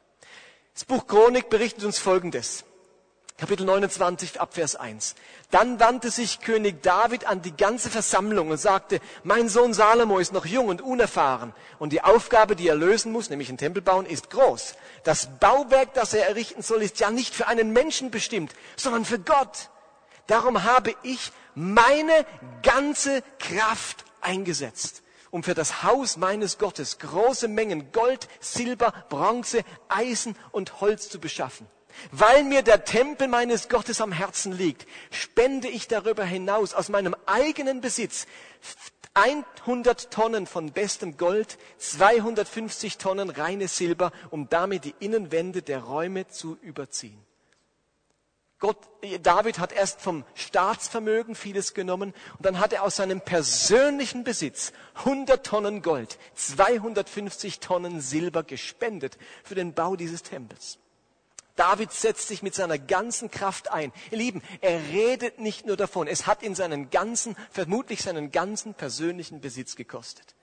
Das 0.74 0.84
Buch 0.84 1.06
Chronik 1.06 1.50
berichtet 1.50 1.84
uns 1.84 1.98
Folgendes. 1.98 2.64
Kapitel 3.38 3.66
29 3.66 4.40
Abvers 4.40 4.74
1. 4.74 5.14
Dann 5.52 5.78
wandte 5.78 6.10
sich 6.10 6.40
König 6.40 6.82
David 6.82 7.24
an 7.24 7.40
die 7.40 7.56
ganze 7.56 7.88
Versammlung 7.88 8.50
und 8.50 8.58
sagte, 8.58 8.98
mein 9.22 9.48
Sohn 9.48 9.72
Salomo 9.72 10.18
ist 10.18 10.32
noch 10.32 10.44
jung 10.44 10.66
und 10.66 10.82
unerfahren 10.82 11.54
und 11.78 11.92
die 11.92 12.02
Aufgabe, 12.02 12.56
die 12.56 12.66
er 12.66 12.74
lösen 12.74 13.12
muss, 13.12 13.30
nämlich 13.30 13.48
einen 13.48 13.58
Tempel 13.58 13.80
bauen, 13.80 14.06
ist 14.06 14.30
groß. 14.30 14.74
Das 15.04 15.28
Bauwerk, 15.38 15.94
das 15.94 16.14
er 16.14 16.28
errichten 16.28 16.62
soll, 16.62 16.82
ist 16.82 16.98
ja 16.98 17.12
nicht 17.12 17.32
für 17.32 17.46
einen 17.46 17.72
Menschen 17.72 18.10
bestimmt, 18.10 18.52
sondern 18.76 19.04
für 19.04 19.20
Gott. 19.20 19.70
Darum 20.26 20.64
habe 20.64 20.94
ich 21.04 21.30
meine 21.54 22.26
ganze 22.62 23.22
Kraft 23.38 24.04
eingesetzt, 24.20 25.02
um 25.30 25.42
für 25.42 25.54
das 25.54 25.82
Haus 25.82 26.16
meines 26.16 26.58
Gottes 26.58 26.98
große 26.98 27.48
Mengen 27.48 27.92
Gold, 27.92 28.28
Silber, 28.40 28.92
Bronze, 29.08 29.64
Eisen 29.88 30.36
und 30.52 30.80
Holz 30.80 31.08
zu 31.08 31.20
beschaffen. 31.20 31.66
Weil 32.12 32.44
mir 32.44 32.62
der 32.62 32.84
Tempel 32.84 33.28
meines 33.28 33.68
Gottes 33.68 34.00
am 34.00 34.12
Herzen 34.12 34.52
liegt, 34.52 34.86
spende 35.10 35.68
ich 35.68 35.88
darüber 35.88 36.24
hinaus 36.24 36.74
aus 36.74 36.88
meinem 36.88 37.16
eigenen 37.26 37.80
Besitz 37.80 38.26
100 39.14 40.12
Tonnen 40.12 40.46
von 40.46 40.70
bestem 40.70 41.16
Gold, 41.16 41.58
250 41.78 42.98
Tonnen 42.98 43.30
reines 43.30 43.76
Silber, 43.76 44.12
um 44.30 44.48
damit 44.48 44.84
die 44.84 44.94
Innenwände 45.00 45.62
der 45.62 45.80
Räume 45.80 46.28
zu 46.28 46.56
überziehen. 46.62 47.27
Gott, 48.60 48.76
David 49.22 49.60
hat 49.60 49.72
erst 49.72 50.00
vom 50.00 50.24
Staatsvermögen 50.34 51.36
vieles 51.36 51.74
genommen 51.74 52.12
und 52.38 52.44
dann 52.44 52.58
hat 52.58 52.72
er 52.72 52.82
aus 52.82 52.96
seinem 52.96 53.20
persönlichen 53.20 54.24
Besitz 54.24 54.72
100 54.96 55.46
Tonnen 55.46 55.80
Gold, 55.80 56.18
250 56.34 57.60
Tonnen 57.60 58.00
Silber 58.00 58.42
gespendet 58.42 59.16
für 59.44 59.54
den 59.54 59.74
Bau 59.74 59.94
dieses 59.94 60.24
Tempels. 60.24 60.78
David 61.54 61.92
setzt 61.92 62.26
sich 62.28 62.42
mit 62.42 62.54
seiner 62.54 62.78
ganzen 62.78 63.30
Kraft 63.30 63.70
ein. 63.70 63.92
Ihr 64.10 64.18
Lieben, 64.18 64.42
er 64.60 64.80
redet 64.92 65.38
nicht 65.38 65.64
nur 65.66 65.76
davon, 65.76 66.08
es 66.08 66.26
hat 66.26 66.42
ihn 66.42 66.56
seinen 66.56 66.90
ganzen, 66.90 67.36
vermutlich 67.50 68.02
seinen 68.02 68.32
ganzen 68.32 68.74
persönlichen 68.74 69.40
Besitz 69.40 69.76
gekostet. 69.76 70.34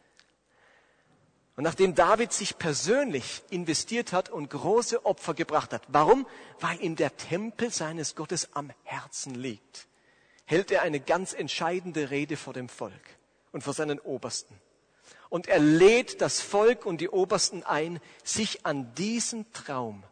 Und 1.56 1.64
nachdem 1.64 1.96
David 1.96 2.34
sich 2.34 2.58
persönlich 2.58 3.44
investiert 3.50 4.12
hat 4.12 4.30
und 4.30 4.50
große 4.50 5.06
Opfer 5.06 5.34
gebracht 5.34 5.72
hat, 5.72 5.84
warum? 5.88 6.28
Weil 6.60 6.82
ihm 6.82 6.98
der 6.98 7.16
Tempel 7.16 7.72
seines 7.72 8.16
Gottes 8.16 8.50
am 8.54 8.72
Herzen 8.84 9.36
liegt, 9.36 9.88
hält 10.46 10.72
er 10.72 10.82
eine 10.82 11.00
ganz 11.00 11.34
entscheidende 11.34 12.10
Rede 12.10 12.36
vor 12.36 12.54
dem 12.54 12.68
Volk 12.68 12.94
und 13.54 13.64
vor 13.64 13.74
seinen 13.74 14.00
Obersten. 14.00 14.60
Und 15.30 15.48
er 15.48 15.60
lädt 15.60 16.22
das 16.22 16.42
Volk 16.42 16.86
und 16.86 17.00
die 17.00 17.10
Obersten 17.10 17.64
ein, 17.64 18.00
sich 18.24 18.66
an 18.66 18.94
diesem 18.96 19.52
Traum 19.54 20.04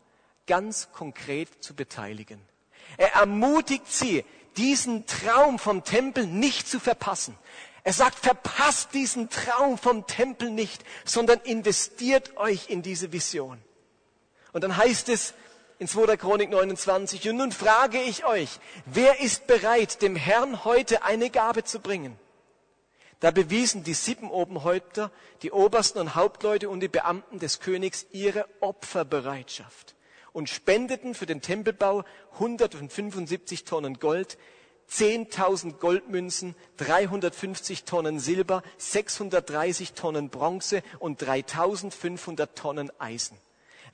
ganz 0.47 0.91
konkret 0.91 1.63
zu 1.63 1.75
beteiligen. 1.75 2.39
Er 2.97 3.13
ermutigt 3.15 3.87
sie, 3.87 4.23
diesen 4.57 5.05
Traum 5.07 5.59
vom 5.59 5.83
Tempel 5.83 6.27
nicht 6.27 6.67
zu 6.67 6.79
verpassen. 6.79 7.37
Er 7.83 7.93
sagt, 7.93 8.17
verpasst 8.19 8.93
diesen 8.93 9.29
Traum 9.29 9.77
vom 9.77 10.07
Tempel 10.07 10.49
nicht, 10.49 10.83
sondern 11.03 11.39
investiert 11.41 12.37
euch 12.37 12.69
in 12.69 12.81
diese 12.81 13.11
Vision. 13.11 13.61
Und 14.53 14.63
dann 14.63 14.77
heißt 14.77 15.09
es 15.09 15.33
in 15.79 15.87
2. 15.87 16.15
Chronik 16.15 16.49
29, 16.49 17.29
und 17.29 17.37
nun 17.37 17.51
frage 17.51 18.01
ich 18.01 18.25
euch, 18.25 18.59
wer 18.85 19.19
ist 19.19 19.47
bereit, 19.47 20.01
dem 20.01 20.15
Herrn 20.15 20.63
heute 20.63 21.03
eine 21.03 21.29
Gabe 21.29 21.65
zu 21.65 21.79
bringen? 21.79 22.17
Da 23.19 23.31
bewiesen 23.31 23.83
die 23.83 23.93
Sippenobenhäupter, 23.93 25.11
die 25.41 25.51
Obersten 25.51 25.99
und 25.99 26.15
Hauptleute 26.15 26.69
und 26.69 26.79
die 26.79 26.89
Beamten 26.89 27.39
des 27.39 27.59
Königs 27.59 28.05
ihre 28.11 28.45
Opferbereitschaft 28.59 29.95
und 30.33 30.49
spendeten 30.49 31.15
für 31.15 31.25
den 31.25 31.41
Tempelbau 31.41 32.03
175 32.33 33.63
Tonnen 33.65 33.99
Gold, 33.99 34.37
10.000 34.93 35.79
Goldmünzen, 35.79 36.55
350 36.77 37.83
Tonnen 37.83 38.19
Silber, 38.19 38.61
630 38.77 39.93
Tonnen 39.93 40.29
Bronze 40.29 40.83
und 40.99 41.21
3.500 41.21 42.49
Tonnen 42.55 42.91
Eisen. 42.99 43.37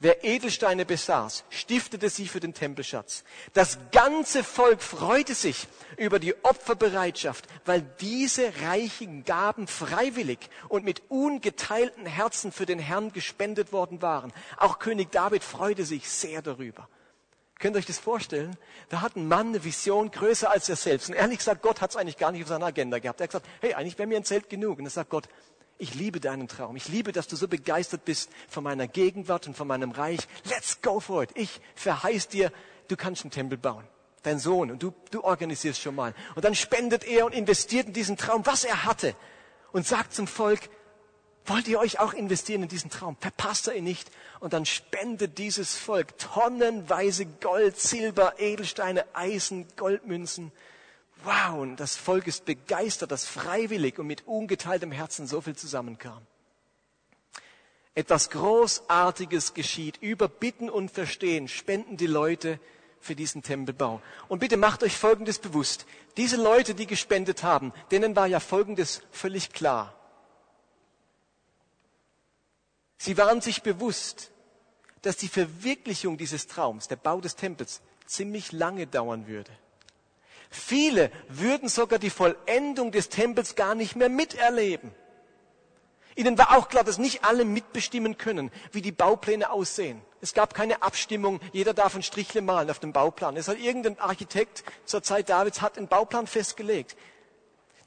Wer 0.01 0.23
Edelsteine 0.23 0.85
besaß, 0.85 1.43
stiftete 1.49 2.09
sie 2.09 2.29
für 2.29 2.39
den 2.39 2.53
Tempelschatz. 2.53 3.25
Das 3.51 3.77
ganze 3.91 4.45
Volk 4.45 4.81
freute 4.81 5.35
sich 5.35 5.67
über 5.97 6.19
die 6.19 6.35
Opferbereitschaft, 6.43 7.45
weil 7.65 7.81
diese 7.99 8.53
reichen 8.61 9.25
Gaben 9.25 9.67
freiwillig 9.67 10.39
und 10.69 10.85
mit 10.85 11.01
ungeteilten 11.09 12.05
Herzen 12.05 12.53
für 12.53 12.65
den 12.65 12.79
Herrn 12.79 13.11
gespendet 13.11 13.73
worden 13.73 14.01
waren. 14.01 14.31
Auch 14.55 14.79
König 14.79 15.11
David 15.11 15.43
freute 15.43 15.83
sich 15.83 16.09
sehr 16.09 16.41
darüber. 16.41 16.87
Könnt 17.59 17.75
ihr 17.75 17.79
euch 17.79 17.85
das 17.85 17.99
vorstellen? 17.99 18.55
Da 18.87 19.01
hat 19.01 19.17
ein 19.17 19.27
Mann 19.27 19.49
eine 19.49 19.63
Vision 19.63 20.11
größer 20.11 20.49
als 20.49 20.69
er 20.69 20.77
selbst. 20.77 21.09
Und 21.09 21.15
ehrlich 21.15 21.39
gesagt, 21.39 21.61
Gott 21.61 21.81
hat 21.81 21.89
es 21.89 21.97
eigentlich 21.97 22.17
gar 22.17 22.31
nicht 22.31 22.43
auf 22.43 22.47
seiner 22.47 22.67
Agenda 22.67 22.99
gehabt. 22.99 23.19
Er 23.19 23.25
hat 23.25 23.31
gesagt, 23.31 23.45
hey, 23.59 23.73
eigentlich 23.73 23.97
wäre 23.97 24.07
mir 24.07 24.15
ein 24.17 24.23
Zelt 24.23 24.49
genug. 24.49 24.79
Und 24.79 24.85
er 24.85 24.91
sagt 24.91 25.09
Gott, 25.09 25.27
ich 25.77 25.93
liebe 25.93 26.21
deinen 26.21 26.47
Traum. 26.47 26.77
Ich 26.77 26.87
liebe, 26.87 27.11
dass 27.11 27.27
du 27.27 27.35
so 27.35 27.49
begeistert 27.49 28.05
bist 28.05 28.29
von 28.47 28.63
meiner 28.63 28.87
Gegenwart 28.87 29.45
und 29.47 29.57
von 29.57 29.67
meinem 29.67 29.91
Reich. 29.91 30.19
Let's 30.45 30.81
go 30.81 31.01
for 31.01 31.23
it. 31.23 31.31
Ich 31.35 31.59
verheiß 31.75 32.29
dir, 32.29 32.51
du 32.87 32.95
kannst 32.95 33.23
einen 33.23 33.31
Tempel 33.31 33.57
bauen. 33.57 33.83
Dein 34.23 34.39
Sohn 34.39 34.71
und 34.71 34.81
du, 34.81 34.93
du 35.11 35.23
organisierst 35.23 35.81
schon 35.81 35.95
mal. 35.95 36.13
Und 36.35 36.45
dann 36.45 36.55
spendet 36.55 37.05
er 37.05 37.25
und 37.25 37.33
investiert 37.33 37.87
in 37.87 37.93
diesen 37.93 38.15
Traum, 38.15 38.45
was 38.45 38.63
er 38.63 38.85
hatte. 38.85 39.15
Und 39.73 39.85
sagt 39.85 40.13
zum 40.13 40.27
Volk, 40.27 40.69
wollt 41.49 41.67
ihr 41.67 41.79
euch 41.79 41.99
auch 41.99 42.13
investieren 42.13 42.63
in 42.63 42.69
diesen 42.69 42.89
Traum? 42.89 43.17
Verpasst 43.19 43.67
er 43.67 43.75
ihn 43.75 43.83
nicht. 43.83 44.09
Und 44.39 44.53
dann 44.53 44.65
spendet 44.65 45.37
dieses 45.37 45.75
Volk 45.75 46.17
tonnenweise 46.17 47.25
Gold, 47.25 47.79
Silber, 47.79 48.39
Edelsteine, 48.39 49.05
Eisen, 49.13 49.65
Goldmünzen 49.75 50.51
wow, 51.23 51.59
und 51.59 51.77
das 51.77 51.95
Volk 51.95 52.27
ist 52.27 52.45
begeistert, 52.45 53.11
dass 53.11 53.25
freiwillig 53.25 53.99
und 53.99 54.07
mit 54.07 54.27
ungeteiltem 54.27 54.91
Herzen 54.91 55.27
so 55.27 55.41
viel 55.41 55.55
zusammenkam. 55.55 56.21
Etwas 57.95 58.29
Großartiges 58.29 59.53
geschieht. 59.53 59.97
Über 60.01 60.27
Bitten 60.27 60.69
und 60.69 60.91
Verstehen 60.91 61.47
spenden 61.47 61.97
die 61.97 62.07
Leute 62.07 62.59
für 63.01 63.15
diesen 63.15 63.43
Tempelbau. 63.43 64.01
Und 64.27 64.39
bitte 64.39 64.57
macht 64.57 64.83
euch 64.83 64.95
Folgendes 64.95 65.39
bewusst. 65.39 65.85
Diese 66.15 66.37
Leute, 66.37 66.75
die 66.75 66.85
gespendet 66.85 67.43
haben, 67.43 67.73
denen 67.91 68.15
war 68.15 68.27
ja 68.27 68.39
Folgendes 68.39 69.01
völlig 69.11 69.51
klar. 69.51 69.98
Sie 73.01 73.17
waren 73.17 73.39
sich 73.39 73.63
bewusst, 73.63 74.29
dass 75.01 75.15
die 75.15 75.29
Verwirklichung 75.29 76.17
dieses 76.17 76.47
Traums, 76.47 76.89
der 76.89 76.97
Bau 76.97 77.21
des 77.21 77.37
Tempels, 77.37 77.81
ziemlich 78.05 78.51
lange 78.51 78.87
dauern 78.87 79.25
würde. 79.25 79.51
Viele 80.49 81.09
würden 81.29 81.69
sogar 81.69 81.97
die 81.97 82.09
Vollendung 82.09 82.91
des 82.91 83.07
Tempels 83.07 83.55
gar 83.55 83.73
nicht 83.73 83.95
mehr 83.95 84.09
miterleben. 84.09 84.91
Ihnen 86.15 86.37
war 86.37 86.57
auch 86.57 86.67
klar, 86.67 86.83
dass 86.83 86.97
nicht 86.97 87.23
alle 87.23 87.45
mitbestimmen 87.45 88.17
können, 88.17 88.51
wie 88.73 88.81
die 88.81 88.91
Baupläne 88.91 89.51
aussehen. 89.51 90.01
Es 90.19 90.33
gab 90.33 90.53
keine 90.53 90.81
Abstimmung, 90.81 91.39
jeder 91.53 91.73
darf 91.73 91.95
ein 91.95 92.03
Strichle 92.03 92.41
malen 92.41 92.69
auf 92.69 92.79
dem 92.79 92.91
Bauplan. 92.91 93.37
Es 93.37 93.47
hat 93.47 93.59
irgendein 93.59 93.97
Architekt 93.99 94.65
zur 94.83 95.01
Zeit 95.01 95.29
Davids 95.29 95.61
hat 95.61 95.77
einen 95.77 95.87
Bauplan 95.87 96.27
festgelegt. 96.27 96.97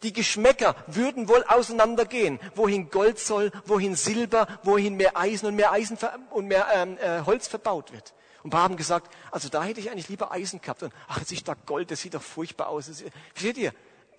Die 0.02 0.12
Geschmäcker 0.12 0.74
würden 0.88 1.28
wohl 1.28 1.44
auseinandergehen, 1.46 2.40
wohin 2.54 2.90
Gold 2.90 3.18
soll, 3.18 3.52
wohin 3.66 3.94
Silber, 3.94 4.46
wohin 4.64 4.96
mehr 4.96 5.16
Eisen 5.16 5.46
und 5.46 5.54
mehr 5.54 5.72
Eisen 5.72 5.96
und 6.30 6.46
mehr 6.46 6.66
ähm, 6.74 6.98
äh, 6.98 7.20
Holz 7.24 7.46
verbaut 7.46 7.92
wird. 7.92 8.12
Und 8.42 8.48
ein 8.48 8.50
paar 8.50 8.64
haben 8.64 8.76
gesagt, 8.76 9.14
also 9.30 9.48
da 9.48 9.62
hätte 9.62 9.80
ich 9.80 9.90
eigentlich 9.90 10.08
lieber 10.08 10.32
Eisen 10.32 10.60
gehabt. 10.60 10.82
Und 10.82 10.92
ach, 11.08 11.18
jetzt 11.18 11.30
ist 11.30 11.46
da 11.46 11.54
Gold, 11.54 11.90
das 11.92 12.00
sieht 12.00 12.14
doch 12.14 12.22
furchtbar 12.22 12.68
aus. 12.68 12.90
Versteht 13.32 13.56
ihr? 13.56 13.72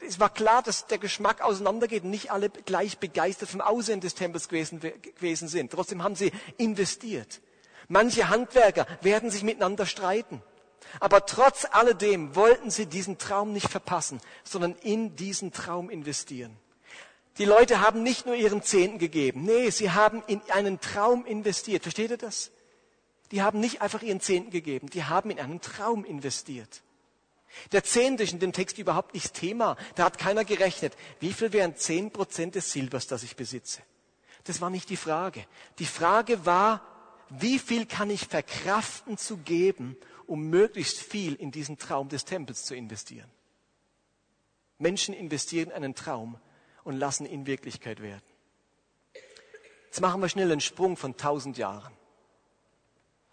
Es 0.05 0.19
war 0.19 0.29
klar, 0.29 0.61
dass 0.61 0.87
der 0.87 0.97
Geschmack 0.97 1.41
auseinandergeht 1.41 2.03
und 2.03 2.09
nicht 2.09 2.31
alle 2.31 2.49
gleich 2.49 2.97
begeistert 2.97 3.49
vom 3.49 3.61
Aussehen 3.61 3.99
des 3.99 4.15
Tempels 4.15 4.47
gewesen, 4.47 4.79
gewesen 4.79 5.47
sind. 5.47 5.71
Trotzdem 5.71 6.03
haben 6.03 6.15
sie 6.15 6.31
investiert. 6.57 7.41
Manche 7.89 8.29
Handwerker 8.29 8.87
werden 9.01 9.29
sich 9.29 9.43
miteinander 9.43 9.85
streiten. 9.85 10.41
Aber 10.99 11.25
trotz 11.25 11.65
alledem 11.71 12.35
wollten 12.35 12.69
sie 12.69 12.85
diesen 12.85 13.17
Traum 13.17 13.53
nicht 13.53 13.69
verpassen, 13.69 14.21
sondern 14.43 14.75
in 14.75 15.15
diesen 15.15 15.51
Traum 15.51 15.89
investieren. 15.89 16.55
Die 17.37 17.45
Leute 17.45 17.81
haben 17.81 18.03
nicht 18.03 18.25
nur 18.25 18.35
ihren 18.35 18.61
Zehnten 18.61 18.99
gegeben, 18.99 19.43
nee, 19.43 19.69
sie 19.71 19.91
haben 19.91 20.23
in 20.27 20.41
einen 20.49 20.79
Traum 20.79 21.25
investiert. 21.25 21.83
Versteht 21.83 22.11
ihr 22.11 22.17
das? 22.17 22.51
Die 23.31 23.41
haben 23.41 23.59
nicht 23.59 23.81
einfach 23.81 24.03
ihren 24.03 24.21
Zehnten 24.21 24.51
gegeben, 24.51 24.89
die 24.89 25.03
haben 25.03 25.31
in 25.31 25.39
einen 25.39 25.59
Traum 25.59 26.05
investiert. 26.05 26.83
Der 27.71 27.83
Zehnte 27.83 28.23
ist 28.23 28.33
in 28.33 28.39
dem 28.39 28.53
Text 28.53 28.77
überhaupt 28.77 29.13
nicht 29.13 29.33
Thema. 29.33 29.77
Da 29.95 30.05
hat 30.05 30.17
keiner 30.17 30.45
gerechnet, 30.45 30.93
wie 31.19 31.33
viel 31.33 31.53
wären 31.53 31.75
zehn 31.75 32.11
Prozent 32.11 32.55
des 32.55 32.71
Silbers, 32.71 33.07
das 33.07 33.23
ich 33.23 33.35
besitze. 33.35 33.81
Das 34.43 34.61
war 34.61 34.69
nicht 34.69 34.89
die 34.89 34.97
Frage. 34.97 35.45
Die 35.79 35.85
Frage 35.85 36.45
war, 36.45 36.81
wie 37.29 37.59
viel 37.59 37.85
kann 37.85 38.09
ich 38.09 38.27
verkraften 38.27 39.17
zu 39.17 39.37
geben, 39.37 39.97
um 40.27 40.49
möglichst 40.49 40.99
viel 40.99 41.35
in 41.35 41.51
diesen 41.51 41.77
Traum 41.77 42.09
des 42.09 42.25
Tempels 42.25 42.65
zu 42.65 42.75
investieren. 42.75 43.29
Menschen 44.77 45.13
investieren 45.13 45.69
in 45.69 45.75
einen 45.75 45.95
Traum 45.95 46.37
und 46.83 46.97
lassen 46.97 47.25
ihn 47.25 47.45
Wirklichkeit 47.45 48.01
werden. 48.01 48.23
Jetzt 49.85 50.01
machen 50.01 50.21
wir 50.21 50.29
schnell 50.29 50.51
einen 50.51 50.61
Sprung 50.61 50.97
von 50.97 51.17
tausend 51.17 51.57
Jahren. 51.57 51.93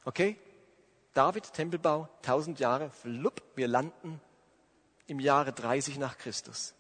Okay? 0.05 0.37
David, 1.15 1.53
Tempelbau, 1.53 2.09
tausend 2.23 2.61
Jahre, 2.61 2.91
flupp, 2.91 3.43
wir 3.57 3.67
landen 3.67 4.21
im 5.07 5.19
Jahre 5.19 5.53
30 5.53 5.99
nach 5.99 6.19
Christus. 6.19 6.75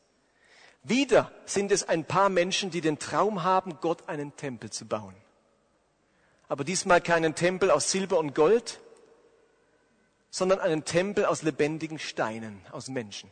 Wieder 0.83 1.33
sind 1.45 1.73
es 1.73 1.89
ein 1.89 2.05
paar 2.05 2.29
Menschen, 2.29 2.71
die 2.71 2.81
den 2.81 2.99
Traum 2.99 3.43
haben, 3.43 3.79
Gott 3.81 4.09
einen 4.09 4.37
Tempel 4.37 4.71
zu 4.71 4.87
bauen. 4.87 5.15
Aber 6.49 6.65
diesmal 6.65 7.01
keinen 7.01 7.35
Tempel 7.35 7.71
aus 7.71 7.91
Silber 7.91 8.19
und 8.19 8.35
Gold, 8.35 8.81
sondern 10.31 10.61
einen 10.61 10.85
Tempel 10.85 11.25
aus 11.25 11.43
lebendigen 11.43 11.99
Steinen, 11.99 12.61
aus 12.73 12.89
Menschen. 12.89 13.31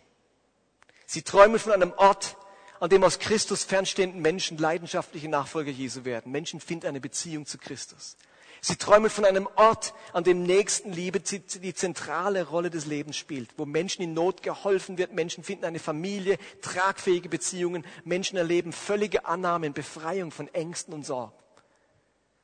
Sie 1.06 1.22
träumen 1.22 1.58
von 1.58 1.72
einem 1.72 1.92
Ort, 1.96 2.36
an 2.80 2.90
dem 2.90 3.02
aus 3.02 3.18
Christus 3.18 3.64
fernstehenden 3.64 4.20
Menschen 4.20 4.58
leidenschaftliche 4.58 5.28
Nachfolger 5.28 5.70
Jesu 5.70 6.04
werden. 6.04 6.30
Menschen 6.30 6.60
finden 6.60 6.86
eine 6.86 7.00
Beziehung 7.00 7.46
zu 7.46 7.58
Christus. 7.58 8.16
Sie 8.60 8.76
träumen 8.76 9.08
von 9.08 9.24
einem 9.24 9.48
Ort, 9.54 9.94
an 10.12 10.24
dem 10.24 10.42
Nächstenliebe 10.42 11.20
die 11.20 11.74
zentrale 11.74 12.46
Rolle 12.46 12.70
des 12.70 12.86
Lebens 12.86 13.16
spielt, 13.16 13.50
wo 13.56 13.64
Menschen 13.64 14.02
in 14.02 14.14
Not 14.14 14.42
geholfen 14.42 14.98
wird, 14.98 15.12
Menschen 15.12 15.44
finden 15.44 15.64
eine 15.64 15.78
Familie, 15.78 16.38
tragfähige 16.60 17.28
Beziehungen, 17.28 17.86
Menschen 18.04 18.36
erleben 18.36 18.72
völlige 18.72 19.26
Annahme, 19.26 19.70
Befreiung 19.70 20.32
von 20.32 20.52
Ängsten 20.52 20.92
und 20.92 21.06
Sorgen. 21.06 21.32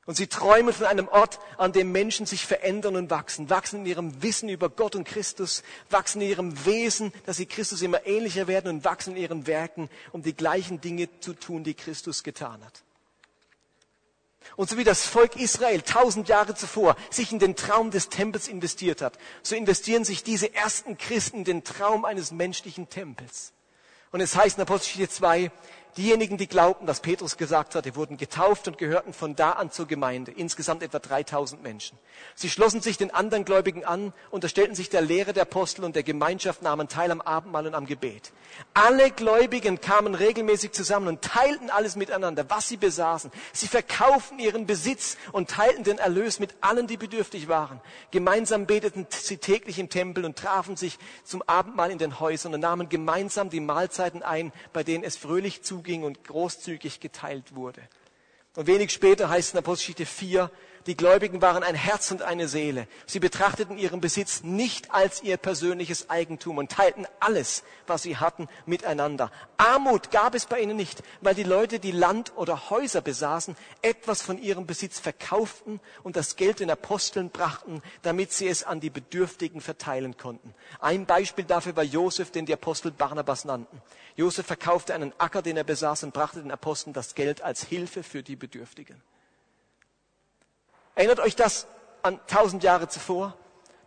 Und 0.06 0.16
sie 0.16 0.26
träumen 0.26 0.74
von 0.74 0.86
einem 0.86 1.08
Ort, 1.08 1.38
an 1.56 1.72
dem 1.72 1.90
Menschen 1.90 2.26
sich 2.26 2.44
verändern 2.44 2.96
und 2.96 3.08
wachsen, 3.08 3.48
wachsen 3.48 3.80
in 3.80 3.86
ihrem 3.86 4.22
Wissen 4.22 4.50
über 4.50 4.68
Gott 4.68 4.96
und 4.96 5.04
Christus, 5.04 5.62
wachsen 5.88 6.20
in 6.20 6.28
ihrem 6.28 6.66
Wesen, 6.66 7.12
dass 7.24 7.38
sie 7.38 7.46
Christus 7.46 7.80
immer 7.80 8.06
ähnlicher 8.06 8.46
werden 8.46 8.68
und 8.68 8.84
wachsen 8.84 9.16
in 9.16 9.22
ihren 9.22 9.46
Werken, 9.46 9.88
um 10.12 10.22
die 10.22 10.36
gleichen 10.36 10.80
Dinge 10.80 11.08
zu 11.20 11.32
tun, 11.32 11.64
die 11.64 11.74
Christus 11.74 12.22
getan 12.22 12.62
hat. 12.62 12.82
Und 14.56 14.68
so 14.68 14.76
wie 14.76 14.84
das 14.84 15.06
Volk 15.06 15.36
Israel 15.36 15.80
tausend 15.80 16.28
Jahre 16.28 16.54
zuvor 16.54 16.96
sich 17.10 17.32
in 17.32 17.38
den 17.38 17.56
Traum 17.56 17.90
des 17.90 18.10
Tempels 18.10 18.46
investiert 18.46 19.00
hat, 19.00 19.18
so 19.42 19.56
investieren 19.56 20.04
sich 20.04 20.22
diese 20.22 20.54
ersten 20.54 20.98
Christen 20.98 21.38
in 21.38 21.44
den 21.44 21.64
Traum 21.64 22.04
eines 22.04 22.30
menschlichen 22.30 22.90
Tempels. 22.90 23.52
Und 24.12 24.20
es 24.20 24.36
heißt 24.36 24.58
in 24.58 24.62
Apostelgeschichte 24.62 25.12
2, 25.12 25.50
Diejenigen, 25.96 26.38
die 26.38 26.48
glaubten, 26.48 26.86
dass 26.86 27.00
Petrus 27.00 27.36
gesagt 27.36 27.76
hatte, 27.76 27.94
wurden 27.94 28.16
getauft 28.16 28.66
und 28.66 28.78
gehörten 28.78 29.12
von 29.12 29.36
da 29.36 29.52
an 29.52 29.70
zur 29.70 29.86
Gemeinde. 29.86 30.32
Insgesamt 30.32 30.82
etwa 30.82 30.98
3000 30.98 31.62
Menschen. 31.62 31.96
Sie 32.34 32.50
schlossen 32.50 32.80
sich 32.80 32.98
den 32.98 33.12
anderen 33.12 33.44
Gläubigen 33.44 33.84
an, 33.84 34.12
unterstellten 34.32 34.74
sich 34.74 34.90
der 34.90 35.02
Lehre 35.02 35.32
der 35.32 35.44
Apostel 35.44 35.84
und 35.84 35.94
der 35.94 36.02
Gemeinschaft, 36.02 36.62
nahmen 36.62 36.88
teil 36.88 37.12
am 37.12 37.20
Abendmahl 37.20 37.68
und 37.68 37.74
am 37.74 37.86
Gebet. 37.86 38.32
Alle 38.72 39.12
Gläubigen 39.12 39.80
kamen 39.80 40.16
regelmäßig 40.16 40.72
zusammen 40.72 41.06
und 41.06 41.22
teilten 41.22 41.70
alles 41.70 41.94
miteinander, 41.94 42.44
was 42.48 42.66
sie 42.66 42.76
besaßen. 42.76 43.30
Sie 43.52 43.68
verkauften 43.68 44.40
ihren 44.40 44.66
Besitz 44.66 45.16
und 45.30 45.48
teilten 45.50 45.84
den 45.84 45.98
Erlös 45.98 46.40
mit 46.40 46.54
allen, 46.60 46.88
die 46.88 46.96
bedürftig 46.96 47.46
waren. 47.46 47.80
Gemeinsam 48.10 48.66
beteten 48.66 49.06
sie 49.10 49.36
täglich 49.36 49.78
im 49.78 49.90
Tempel 49.90 50.24
und 50.24 50.36
trafen 50.36 50.76
sich 50.76 50.98
zum 51.22 51.42
Abendmahl 51.42 51.92
in 51.92 51.98
den 51.98 52.18
Häusern 52.18 52.52
und 52.52 52.60
nahmen 52.60 52.88
gemeinsam 52.88 53.48
die 53.48 53.60
Mahlzeiten 53.60 54.24
ein, 54.24 54.52
bei 54.72 54.82
denen 54.82 55.04
es 55.04 55.16
fröhlich 55.16 55.62
zuging 55.84 56.02
und 56.02 56.24
großzügig 56.24 57.00
geteilt 57.00 57.54
wurde. 57.54 57.82
Und 58.56 58.66
wenig 58.66 58.90
später 58.90 59.28
heißt 59.28 59.48
es 59.48 59.54
in 59.54 59.58
Apostelgeschichte 59.58 60.06
4, 60.06 60.50
die 60.86 60.96
Gläubigen 60.96 61.40
waren 61.40 61.62
ein 61.62 61.74
Herz 61.74 62.10
und 62.10 62.22
eine 62.22 62.46
Seele. 62.46 62.86
Sie 63.06 63.18
betrachteten 63.18 63.78
ihren 63.78 64.00
Besitz 64.02 64.42
nicht 64.42 64.92
als 64.92 65.22
ihr 65.22 65.38
persönliches 65.38 66.10
Eigentum 66.10 66.58
und 66.58 66.70
teilten 66.70 67.06
alles, 67.20 67.64
was 67.86 68.02
sie 68.02 68.18
hatten, 68.18 68.48
miteinander. 68.66 69.30
Armut 69.56 70.10
gab 70.10 70.34
es 70.34 70.44
bei 70.44 70.60
ihnen 70.60 70.76
nicht, 70.76 71.02
weil 71.22 71.34
die 71.34 71.42
Leute, 71.42 71.80
die 71.80 71.90
Land 71.90 72.32
oder 72.36 72.68
Häuser 72.68 73.00
besaßen, 73.00 73.56
etwas 73.80 74.20
von 74.20 74.38
ihrem 74.38 74.66
Besitz 74.66 74.98
verkauften 75.00 75.80
und 76.02 76.16
das 76.16 76.36
Geld 76.36 76.60
den 76.60 76.70
Aposteln 76.70 77.30
brachten, 77.30 77.82
damit 78.02 78.32
sie 78.32 78.48
es 78.48 78.62
an 78.62 78.80
die 78.80 78.90
Bedürftigen 78.90 79.62
verteilen 79.62 80.18
konnten. 80.18 80.54
Ein 80.80 81.06
Beispiel 81.06 81.44
dafür 81.44 81.76
war 81.76 81.84
Josef, 81.84 82.30
den 82.30 82.44
die 82.44 82.52
Apostel 82.52 82.90
Barnabas 82.90 83.46
nannten. 83.46 83.80
Josef 84.16 84.46
verkaufte 84.46 84.94
einen 84.94 85.12
Acker, 85.18 85.40
den 85.40 85.56
er 85.56 85.64
besaß 85.64 86.04
und 86.04 86.12
brachte 86.12 86.42
den 86.42 86.50
Aposteln 86.50 86.92
das 86.92 87.14
Geld 87.14 87.40
als 87.40 87.64
Hilfe 87.64 88.02
für 88.02 88.22
die 88.22 88.36
Bedürftigen. 88.36 89.00
Erinnert 90.94 91.20
euch 91.20 91.36
das 91.36 91.66
an 92.02 92.20
tausend 92.26 92.62
Jahre 92.62 92.88
zuvor? 92.88 93.36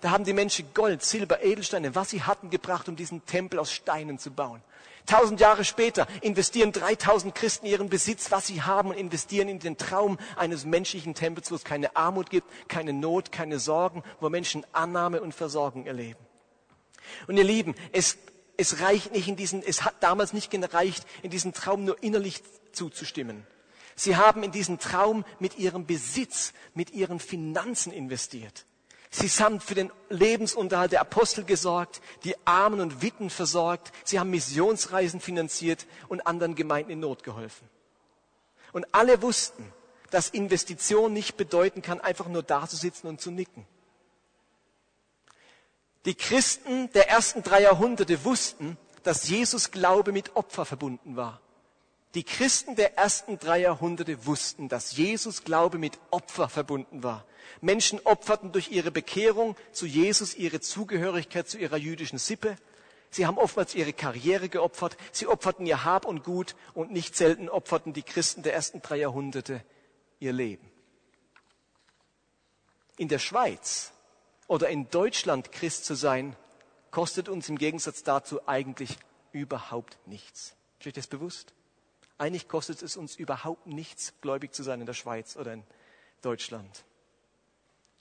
Da 0.01 0.11
haben 0.11 0.25
die 0.25 0.33
Menschen 0.33 0.73
Gold, 0.73 1.03
Silber, 1.03 1.43
Edelsteine, 1.43 1.95
was 1.95 2.09
sie 2.09 2.23
hatten, 2.23 2.49
gebracht, 2.49 2.87
um 2.87 2.95
diesen 2.95 3.25
Tempel 3.25 3.59
aus 3.59 3.71
Steinen 3.71 4.19
zu 4.19 4.31
bauen. 4.31 4.61
Tausend 5.07 5.39
Jahre 5.39 5.63
später 5.63 6.05
investieren 6.21 6.73
3000 6.73 7.33
Christen 7.33 7.65
ihren 7.65 7.89
Besitz, 7.89 8.29
was 8.29 8.45
sie 8.45 8.61
haben, 8.61 8.89
und 8.89 8.97
investieren 8.97 9.47
in 9.47 9.59
den 9.59 9.77
Traum 9.77 10.19
eines 10.35 10.65
menschlichen 10.65 11.15
Tempels, 11.15 11.49
wo 11.49 11.55
es 11.55 11.63
keine 11.63 11.95
Armut 11.95 12.29
gibt, 12.29 12.47
keine 12.67 12.91
Not, 12.91 13.31
keine 13.31 13.57
Sorgen, 13.57 14.03
wo 14.19 14.29
Menschen 14.29 14.65
Annahme 14.73 15.21
und 15.21 15.33
Versorgung 15.33 15.85
erleben. 15.85 16.19
Und 17.27 17.37
ihr 17.37 17.45
Lieben, 17.45 17.73
es, 17.93 18.17
es 18.57 18.81
reicht 18.81 19.13
nicht 19.13 19.29
in 19.29 19.37
diesen, 19.37 19.63
es 19.63 19.85
hat 19.85 19.95
damals 20.01 20.33
nicht 20.33 20.51
gereicht, 20.51 21.05
in 21.23 21.31
diesen 21.31 21.53
Traum 21.53 21.85
nur 21.85 22.03
innerlich 22.03 22.43
zuzustimmen. 22.73 23.47
Sie 23.99 24.15
haben 24.15 24.43
in 24.43 24.51
diesen 24.51 24.77
Traum 24.77 25.25
mit 25.39 25.57
ihrem 25.57 25.87
Besitz, 25.87 26.53
mit 26.75 26.91
ihren 26.91 27.19
Finanzen 27.19 27.91
investiert. 27.91 28.65
Sie 29.09 29.27
haben 29.27 29.59
für 29.59 29.73
den 29.73 29.91
Lebensunterhalt 30.09 30.91
der 30.91 31.01
Apostel 31.01 31.43
gesorgt, 31.43 31.99
die 32.23 32.35
Armen 32.45 32.79
und 32.79 33.01
Witten 33.01 33.31
versorgt. 33.31 33.91
Sie 34.03 34.19
haben 34.19 34.29
Missionsreisen 34.29 35.19
finanziert 35.19 35.87
und 36.09 36.27
anderen 36.27 36.53
Gemeinden 36.53 36.91
in 36.91 36.99
Not 36.99 37.23
geholfen. 37.23 37.67
Und 38.71 38.85
alle 38.91 39.23
wussten, 39.23 39.73
dass 40.11 40.29
Investition 40.29 41.11
nicht 41.11 41.35
bedeuten 41.35 41.81
kann, 41.81 41.99
einfach 41.99 42.27
nur 42.27 42.43
da 42.43 42.67
zu 42.67 42.75
sitzen 42.75 43.07
und 43.07 43.19
zu 43.19 43.31
nicken. 43.31 43.65
Die 46.05 46.13
Christen 46.13 46.91
der 46.91 47.09
ersten 47.09 47.41
drei 47.41 47.63
Jahrhunderte 47.63 48.23
wussten, 48.23 48.77
dass 49.01 49.27
Jesus 49.27 49.71
Glaube 49.71 50.11
mit 50.11 50.35
Opfer 50.35 50.65
verbunden 50.65 51.15
war. 51.15 51.41
Die 52.13 52.23
Christen 52.23 52.75
der 52.75 52.97
ersten 52.97 53.37
drei 53.37 53.59
Jahrhunderte 53.59 54.25
wussten, 54.25 54.69
dass 54.69 54.95
Jesus 54.95 55.43
Glaube 55.43 55.77
mit 55.77 55.99
Opfer 56.09 56.49
verbunden 56.49 57.03
war. 57.03 57.25
Menschen 57.61 57.99
opferten 58.05 58.51
durch 58.51 58.71
ihre 58.71 58.91
Bekehrung 58.91 59.55
zu 59.71 59.85
Jesus 59.85 60.35
ihre 60.35 60.61
Zugehörigkeit 60.61 61.49
zu 61.49 61.57
ihrer 61.57 61.77
jüdischen 61.77 62.17
Sippe. 62.17 62.55
Sie 63.09 63.25
haben 63.25 63.37
oftmals 63.37 63.75
ihre 63.75 63.93
Karriere 63.93 64.49
geopfert. 64.49 64.97
Sie 65.11 65.27
opferten 65.27 65.65
ihr 65.65 65.83
Hab 65.83 66.05
und 66.05 66.23
Gut 66.23 66.55
und 66.73 66.91
nicht 66.91 67.15
selten 67.15 67.49
opferten 67.49 67.93
die 67.93 68.03
Christen 68.03 68.41
der 68.41 68.53
ersten 68.53 68.81
drei 68.81 68.97
Jahrhunderte 68.97 69.63
ihr 70.19 70.33
Leben. 70.33 70.69
In 72.97 73.09
der 73.09 73.19
Schweiz 73.19 73.91
oder 74.47 74.69
in 74.69 74.89
Deutschland 74.89 75.51
Christ 75.51 75.85
zu 75.85 75.93
sein, 75.93 76.35
kostet 76.89 77.29
uns 77.29 77.49
im 77.49 77.57
Gegensatz 77.57 78.03
dazu 78.03 78.47
eigentlich 78.47 78.97
überhaupt 79.31 79.97
nichts. 80.07 80.55
Ist 80.79 80.87
euch 80.87 80.93
das 80.93 81.07
bewusst? 81.07 81.53
Eigentlich 82.17 82.47
kostet 82.47 82.81
es 82.81 82.97
uns 82.97 83.15
überhaupt 83.15 83.67
nichts, 83.67 84.13
gläubig 84.21 84.53
zu 84.53 84.63
sein 84.63 84.79
in 84.79 84.87
der 84.87 84.93
Schweiz 84.93 85.35
oder 85.35 85.53
in 85.53 85.63
Deutschland. 86.21 86.83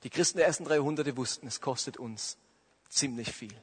Die 0.02 0.10
Christen 0.10 0.38
der 0.38 0.46
ersten 0.46 0.64
drei 0.64 0.76
Jahrhunderte 0.76 1.16
wussten, 1.16 1.46
es 1.46 1.60
kostet 1.60 1.96
uns 1.96 2.38
ziemlich 2.88 3.32
viel. 3.32 3.54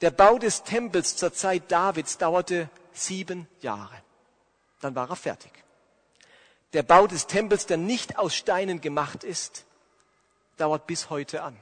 Der 0.00 0.10
Bau 0.10 0.38
des 0.38 0.62
Tempels 0.62 1.16
zur 1.16 1.32
Zeit 1.32 1.72
Davids 1.72 2.18
dauerte 2.18 2.68
sieben 2.92 3.48
Jahre. 3.60 4.02
Dann 4.80 4.94
war 4.94 5.08
er 5.08 5.16
fertig. 5.16 5.52
Der 6.72 6.82
Bau 6.82 7.06
des 7.06 7.26
Tempels, 7.26 7.66
der 7.66 7.78
nicht 7.78 8.18
aus 8.18 8.34
Steinen 8.34 8.80
gemacht 8.80 9.24
ist, 9.24 9.64
dauert 10.58 10.86
bis 10.86 11.08
heute 11.08 11.42
an. 11.42 11.56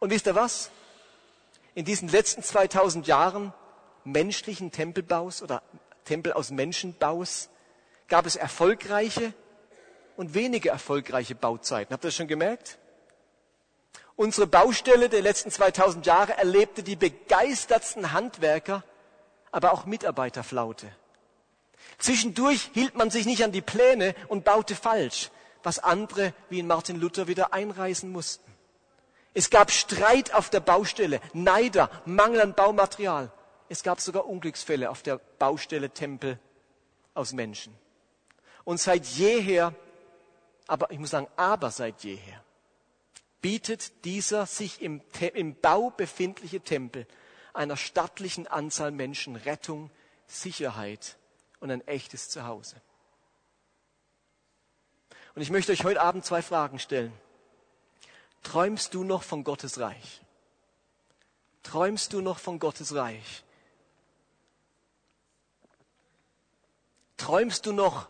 Und 0.00 0.10
wisst 0.10 0.26
ihr 0.26 0.34
was? 0.34 0.70
In 1.74 1.84
diesen 1.84 2.08
letzten 2.08 2.42
2000 2.42 3.06
Jahren 3.06 3.54
menschlichen 4.04 4.72
Tempelbaus 4.72 5.42
oder 5.42 5.62
Tempel 6.04 6.32
aus 6.32 6.50
Menschenbaus 6.50 7.48
gab 8.08 8.26
es 8.26 8.36
erfolgreiche 8.36 9.32
und 10.16 10.34
weniger 10.34 10.72
erfolgreiche 10.72 11.34
Bauzeiten. 11.34 11.92
Habt 11.92 12.04
ihr 12.04 12.08
das 12.08 12.16
schon 12.16 12.28
gemerkt? 12.28 12.78
Unsere 14.16 14.46
Baustelle 14.46 15.08
der 15.08 15.22
letzten 15.22 15.50
2000 15.50 16.04
Jahre 16.04 16.36
erlebte 16.36 16.82
die 16.82 16.96
begeistertsten 16.96 18.12
Handwerker, 18.12 18.84
aber 19.50 19.72
auch 19.72 19.86
Mitarbeiterflaute. 19.86 20.88
Zwischendurch 21.98 22.70
hielt 22.74 22.96
man 22.96 23.10
sich 23.10 23.24
nicht 23.24 23.42
an 23.42 23.52
die 23.52 23.62
Pläne 23.62 24.14
und 24.28 24.44
baute 24.44 24.74
falsch, 24.74 25.30
was 25.62 25.78
andere 25.78 26.34
wie 26.48 26.58
in 26.58 26.66
Martin 26.66 27.00
Luther 27.00 27.28
wieder 27.28 27.54
einreißen 27.54 28.10
mussten. 28.10 28.50
Es 29.32 29.48
gab 29.48 29.70
Streit 29.70 30.34
auf 30.34 30.50
der 30.50 30.60
Baustelle, 30.60 31.20
Neider, 31.32 31.90
Mangel 32.04 32.40
an 32.40 32.54
Baumaterial. 32.54 33.32
Es 33.70 33.84
gab 33.84 34.00
sogar 34.00 34.26
Unglücksfälle 34.26 34.90
auf 34.90 35.02
der 35.02 35.18
Baustelle 35.38 35.90
Tempel 35.90 36.40
aus 37.14 37.32
Menschen. 37.32 37.72
Und 38.64 38.80
seit 38.80 39.06
jeher, 39.06 39.72
aber 40.66 40.90
ich 40.90 40.98
muss 40.98 41.10
sagen, 41.10 41.28
aber 41.36 41.70
seit 41.70 42.02
jeher, 42.02 42.42
bietet 43.40 44.04
dieser 44.04 44.46
sich 44.46 44.82
im, 44.82 45.00
im 45.34 45.54
Bau 45.54 45.90
befindliche 45.90 46.60
Tempel 46.60 47.06
einer 47.54 47.76
stattlichen 47.76 48.48
Anzahl 48.48 48.90
Menschen 48.90 49.36
Rettung, 49.36 49.92
Sicherheit 50.26 51.16
und 51.60 51.70
ein 51.70 51.86
echtes 51.86 52.28
Zuhause. 52.28 52.74
Und 55.36 55.42
ich 55.42 55.50
möchte 55.50 55.70
euch 55.70 55.84
heute 55.84 56.00
Abend 56.00 56.24
zwei 56.24 56.42
Fragen 56.42 56.80
stellen. 56.80 57.12
Träumst 58.42 58.94
du 58.94 59.04
noch 59.04 59.22
von 59.22 59.44
Gottes 59.44 59.78
Reich? 59.78 60.22
Träumst 61.62 62.12
du 62.12 62.20
noch 62.20 62.40
von 62.40 62.58
Gottes 62.58 62.96
Reich? 62.96 63.44
Träumst 67.20 67.66
du 67.66 67.72
noch 67.72 68.08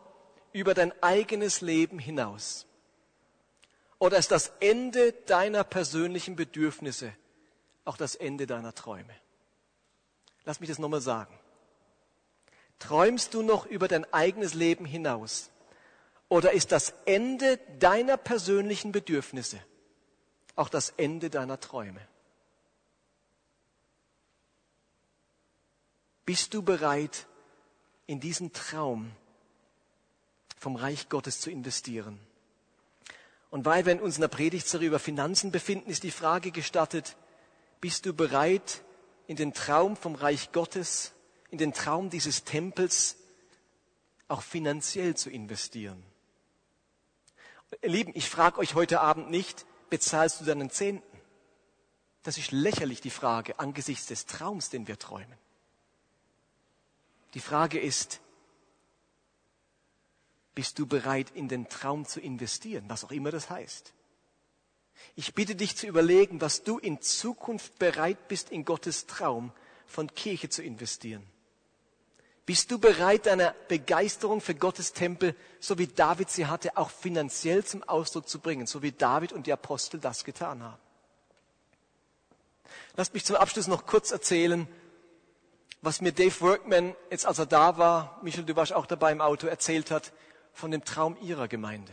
über 0.53 0.73
dein 0.73 0.93
eigenes 1.03 1.63
Leben 1.63 1.99
hinaus? 1.99 2.65
Oder 3.99 4.19
ist 4.19 4.31
das 4.31 4.53
Ende 4.61 5.13
deiner 5.27 5.65
persönlichen 5.65 6.37
Bedürfnisse 6.37 7.13
auch 7.85 7.97
das 7.97 8.15
Ende 8.15 8.47
deiner 8.47 8.73
Träume? 8.73 9.13
Lass 10.45 10.61
mich 10.61 10.69
das 10.69 10.79
nochmal 10.79 11.01
sagen. 11.01 11.37
Träumst 12.79 13.35
du 13.35 13.43
noch 13.43 13.67
über 13.67 13.89
dein 13.89 14.11
eigenes 14.13 14.55
Leben 14.55 14.85
hinaus? 14.85 15.51
Oder 16.29 16.53
ist 16.53 16.71
das 16.71 16.95
Ende 17.05 17.59
deiner 17.81 18.17
persönlichen 18.17 18.93
Bedürfnisse 18.93 19.61
auch 20.55 20.69
das 20.69 20.91
Ende 20.91 21.31
deiner 21.31 21.59
Träume? 21.59 22.01
Bist 26.25 26.55
du 26.55 26.63
bereit, 26.63 27.27
in 28.11 28.19
diesen 28.19 28.53
Traum 28.53 29.13
vom 30.59 30.75
Reich 30.75 31.09
Gottes 31.09 31.41
zu 31.41 31.49
investieren? 31.49 32.19
Und 33.51 33.65
weil 33.65 33.87
wir 33.87 33.93
in 33.93 34.01
unserer 34.01 34.27
Predigtserie 34.27 34.89
über 34.89 34.99
Finanzen 34.99 35.53
befinden, 35.53 35.89
ist 35.89 36.03
die 36.03 36.11
Frage 36.11 36.51
gestattet, 36.51 37.17
bist 37.81 38.07
du 38.07 38.13
bereit, 38.13 38.83
in 39.29 39.37
den 39.37 39.55
Traum 39.55 39.97
vom 39.97 40.17
Reich 40.17 40.51
Gottes, 40.51 41.13
in 41.51 41.59
den 41.59 41.73
Traum 41.73 42.11
dieses 42.11 42.43
Tempels 42.43 43.17
auch 44.27 44.43
finanziell 44.43 45.15
zu 45.15 45.31
investieren? 45.31 46.03
Ihr 47.81 47.91
Lieben, 47.91 48.11
ich 48.17 48.29
frage 48.29 48.59
euch 48.59 48.75
heute 48.75 49.01
Abend 49.01 49.31
nicht, 49.31 49.67
bezahlst 49.89 50.41
du 50.41 50.45
deinen 50.45 50.71
Zehnten? 50.71 51.07
Das 52.25 52.39
ist 52.39 52.51
lächerlich 52.51 53.01
die 53.01 53.11
Frage 53.11 53.61
angesichts 53.61 54.07
des 54.07 54.27
Traums, 54.27 54.69
den 54.69 54.89
wir 54.89 54.99
träumen. 54.99 55.39
Die 57.35 57.41
Frage 57.41 57.79
ist, 57.79 58.21
bist 60.55 60.79
du 60.79 60.87
bereit, 60.87 61.31
in 61.35 61.49
den 61.49 61.69
Traum 61.69 62.05
zu 62.05 62.21
investieren, 62.21 62.85
was 62.89 63.05
auch 63.05 63.13
immer 63.13 63.31
das 63.31 63.51
heißt? 63.51 63.95
Ich 65.15 65.35
bitte 65.35 65.55
dich 65.55 65.77
zu 65.77 65.87
überlegen, 65.87 66.41
was 66.41 66.63
du 66.63 66.79
in 66.79 67.01
Zukunft 67.01 67.79
bereit 67.79 68.29
bist, 68.29 68.51
in 68.51 68.65
Gottes 68.65 69.07
Traum 69.07 69.53
von 69.87 70.13
Kirche 70.15 70.49
zu 70.49 70.63
investieren. 70.63 71.25
Bist 72.47 72.71
du 72.71 72.79
bereit, 72.79 73.27
deine 73.27 73.55
Begeisterung 73.69 74.41
für 74.41 74.55
Gottes 74.55 74.93
Tempel, 74.93 75.37
so 75.61 75.79
wie 75.79 75.87
David 75.87 76.31
sie 76.31 76.47
hatte, 76.47 76.77
auch 76.77 76.91
finanziell 76.91 77.65
zum 77.65 77.83
Ausdruck 77.85 78.29
zu 78.29 78.41
bringen, 78.41 78.67
so 78.67 78.83
wie 78.83 78.93
David 78.93 79.33
und 79.33 79.47
die 79.47 79.53
Apostel 79.53 80.01
das 80.01 80.25
getan 80.25 80.63
haben? 80.63 80.81
Lasst 82.97 83.15
mich 83.15 83.25
zum 83.25 83.37
Abschluss 83.37 83.69
noch 83.69 83.87
kurz 83.87 84.11
erzählen, 84.11 84.67
was 85.83 86.01
mir 86.01 86.13
Dave 86.13 86.41
Workman, 86.41 86.95
jetzt 87.11 87.27
als 87.27 87.39
er 87.39 87.47
da 87.47 87.79
war, 87.79 88.19
Michel, 88.23 88.45
du 88.45 88.55
warst 88.57 88.73
auch 88.73 88.87
dabei 88.87 89.13
im 89.13 89.21
Auto, 89.21 89.47
erzählt 89.47 89.91
hat 89.91 90.13
von 90.53 90.71
dem 90.71 90.85
Traum 90.85 91.17
ihrer 91.23 91.49
Gemeinde, 91.49 91.93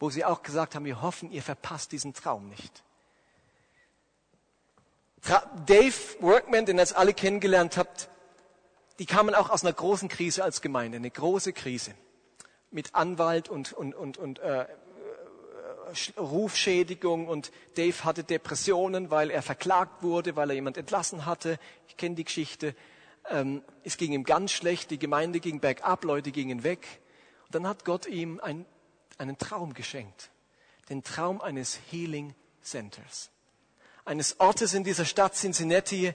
wo 0.00 0.10
sie 0.10 0.24
auch 0.24 0.42
gesagt 0.42 0.74
haben, 0.74 0.84
wir 0.84 1.00
hoffen, 1.00 1.30
ihr 1.30 1.42
verpasst 1.42 1.92
diesen 1.92 2.14
Traum 2.14 2.48
nicht. 2.48 2.82
Dave 5.66 5.94
Workman, 6.20 6.66
den 6.66 6.76
ihr 6.76 6.82
jetzt 6.82 6.96
alle 6.96 7.14
kennengelernt 7.14 7.76
habt, 7.76 8.08
die 8.98 9.06
kamen 9.06 9.34
auch 9.34 9.50
aus 9.50 9.64
einer 9.64 9.72
großen 9.72 10.08
Krise 10.08 10.44
als 10.44 10.60
Gemeinde, 10.60 10.96
eine 10.96 11.10
große 11.10 11.52
Krise 11.52 11.94
mit 12.70 12.94
Anwalt 12.94 13.48
und, 13.48 13.72
und, 13.72 13.94
und, 13.94 14.18
und 14.18 14.40
äh, 14.40 14.66
Rufschädigung 16.16 17.28
und 17.28 17.52
Dave 17.76 18.04
hatte 18.04 18.24
Depressionen, 18.24 19.10
weil 19.10 19.30
er 19.30 19.42
verklagt 19.42 20.02
wurde, 20.02 20.36
weil 20.36 20.50
er 20.50 20.54
jemand 20.54 20.76
entlassen 20.76 21.26
hatte. 21.26 21.58
Ich 21.88 21.96
kenne 21.96 22.14
die 22.14 22.24
Geschichte. 22.24 22.74
Ähm, 23.30 23.62
es 23.82 23.96
ging 23.96 24.12
ihm 24.12 24.24
ganz 24.24 24.52
schlecht, 24.52 24.90
die 24.90 24.98
Gemeinde 24.98 25.40
ging 25.40 25.60
bergab, 25.60 26.04
Leute 26.04 26.30
gingen 26.30 26.62
weg. 26.62 26.86
Und 27.46 27.54
dann 27.54 27.66
hat 27.66 27.84
Gott 27.84 28.06
ihm 28.06 28.40
ein, 28.40 28.66
einen 29.18 29.38
Traum 29.38 29.74
geschenkt. 29.74 30.30
Den 30.90 31.02
Traum 31.02 31.40
eines 31.40 31.78
Healing 31.90 32.34
Centers. 32.62 33.30
Eines 34.04 34.38
Ortes 34.40 34.74
in 34.74 34.84
dieser 34.84 35.06
Stadt 35.06 35.34
Cincinnati, 35.34 36.14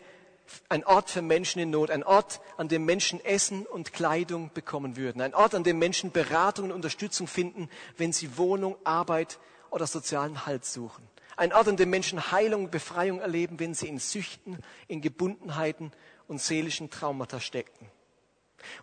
ein 0.67 0.83
Ort 0.85 1.09
für 1.09 1.21
Menschen 1.21 1.59
in 1.59 1.69
Not, 1.69 1.91
ein 1.91 2.03
Ort, 2.03 2.41
an 2.57 2.67
dem 2.67 2.85
Menschen 2.85 3.23
Essen 3.23 3.65
und 3.65 3.93
Kleidung 3.93 4.51
bekommen 4.53 4.95
würden, 4.95 5.21
ein 5.21 5.35
Ort, 5.35 5.55
an 5.55 5.63
dem 5.63 5.79
Menschen 5.79 6.11
Beratung 6.11 6.65
und 6.65 6.71
Unterstützung 6.71 7.27
finden, 7.27 7.69
wenn 7.97 8.13
sie 8.13 8.37
Wohnung, 8.37 8.75
Arbeit 8.83 9.39
oder 9.71 9.87
sozialen 9.87 10.45
Halt 10.45 10.65
suchen. 10.65 11.07
Ein 11.37 11.53
Ort, 11.53 11.69
an 11.69 11.77
dem 11.77 11.89
Menschen 11.89 12.31
Heilung 12.31 12.65
und 12.65 12.71
Befreiung 12.71 13.21
erleben, 13.21 13.59
wenn 13.59 13.73
sie 13.73 13.87
in 13.87 13.99
Süchten, 13.99 14.57
in 14.87 15.01
Gebundenheiten 15.01 15.91
und 16.27 16.41
seelischen 16.41 16.89
Traumata 16.89 17.39
stecken. 17.39 17.89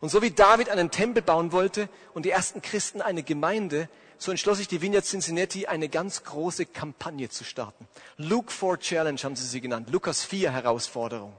Und 0.00 0.08
so 0.08 0.22
wie 0.22 0.30
David 0.30 0.70
einen 0.70 0.90
Tempel 0.90 1.22
bauen 1.22 1.52
wollte 1.52 1.88
und 2.14 2.24
die 2.24 2.30
ersten 2.30 2.62
Christen 2.62 3.02
eine 3.02 3.22
Gemeinde, 3.22 3.88
so 4.18 4.30
entschloss 4.30 4.58
sich 4.58 4.68
die 4.68 4.80
Vineyard 4.80 5.04
Cincinnati, 5.04 5.66
eine 5.66 5.88
ganz 5.88 6.24
große 6.24 6.66
Kampagne 6.66 7.28
zu 7.28 7.44
starten. 7.44 7.86
Luke 8.16 8.50
4 8.50 8.78
Challenge 8.78 9.20
haben 9.22 9.36
sie 9.36 9.46
sie 9.46 9.60
genannt. 9.60 9.90
Lukas 9.90 10.24
4 10.24 10.50
Herausforderung. 10.50 11.34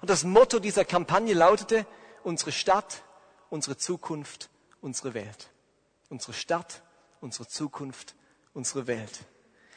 Und 0.00 0.08
das 0.08 0.24
Motto 0.24 0.58
dieser 0.58 0.86
Kampagne 0.86 1.34
lautete, 1.34 1.86
unsere 2.22 2.52
Stadt, 2.52 3.02
unsere 3.50 3.76
Zukunft, 3.76 4.48
unsere 4.80 5.12
Welt. 5.14 5.50
Unsere 6.08 6.32
Stadt, 6.32 6.82
unsere 7.20 7.46
Zukunft, 7.46 8.14
unsere 8.54 8.86
Welt. 8.86 9.26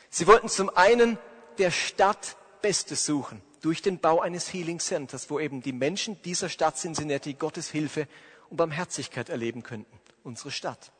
Sie 0.09 0.27
wollten 0.27 0.47
zum 0.47 0.69
einen 0.69 1.17
der 1.57 1.71
Stadt 1.71 2.37
Bestes 2.61 3.05
suchen 3.05 3.41
durch 3.61 3.81
den 3.81 3.99
Bau 3.99 4.21
eines 4.21 4.51
Healing 4.53 4.79
Centers, 4.79 5.29
wo 5.29 5.39
eben 5.39 5.61
die 5.61 5.73
Menschen 5.73 6.21
dieser 6.21 6.49
Stadt 6.49 6.77
Cincinnati 6.77 7.33
Gottes 7.33 7.69
Hilfe 7.69 8.07
und 8.49 8.57
Barmherzigkeit 8.57 9.29
erleben 9.29 9.63
könnten. 9.63 9.99
Unsere 10.23 10.51
Stadt. 10.51 10.91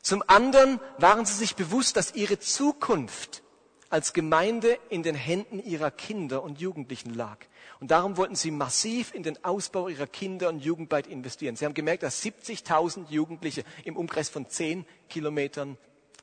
Zum 0.00 0.22
anderen 0.26 0.80
waren 0.98 1.24
sie 1.26 1.34
sich 1.34 1.54
bewusst, 1.54 1.96
dass 1.96 2.14
ihre 2.14 2.38
Zukunft 2.38 3.42
als 3.88 4.14
Gemeinde 4.14 4.78
in 4.88 5.02
den 5.02 5.14
Händen 5.14 5.62
ihrer 5.62 5.90
Kinder 5.90 6.42
und 6.42 6.60
Jugendlichen 6.60 7.12
lag. 7.12 7.38
Und 7.78 7.90
darum 7.90 8.16
wollten 8.16 8.34
sie 8.34 8.50
massiv 8.50 9.14
in 9.14 9.22
den 9.22 9.44
Ausbau 9.44 9.88
ihrer 9.88 10.06
Kinder- 10.06 10.48
und 10.48 10.64
Jugendarbeit 10.64 11.06
investieren. 11.06 11.56
Sie 11.56 11.64
haben 11.64 11.74
gemerkt, 11.74 12.02
dass 12.02 12.22
70.000 12.24 13.10
Jugendliche 13.10 13.64
im 13.84 13.96
Umkreis 13.96 14.28
von 14.28 14.48
10 14.48 14.86
Kilometern 15.08 15.76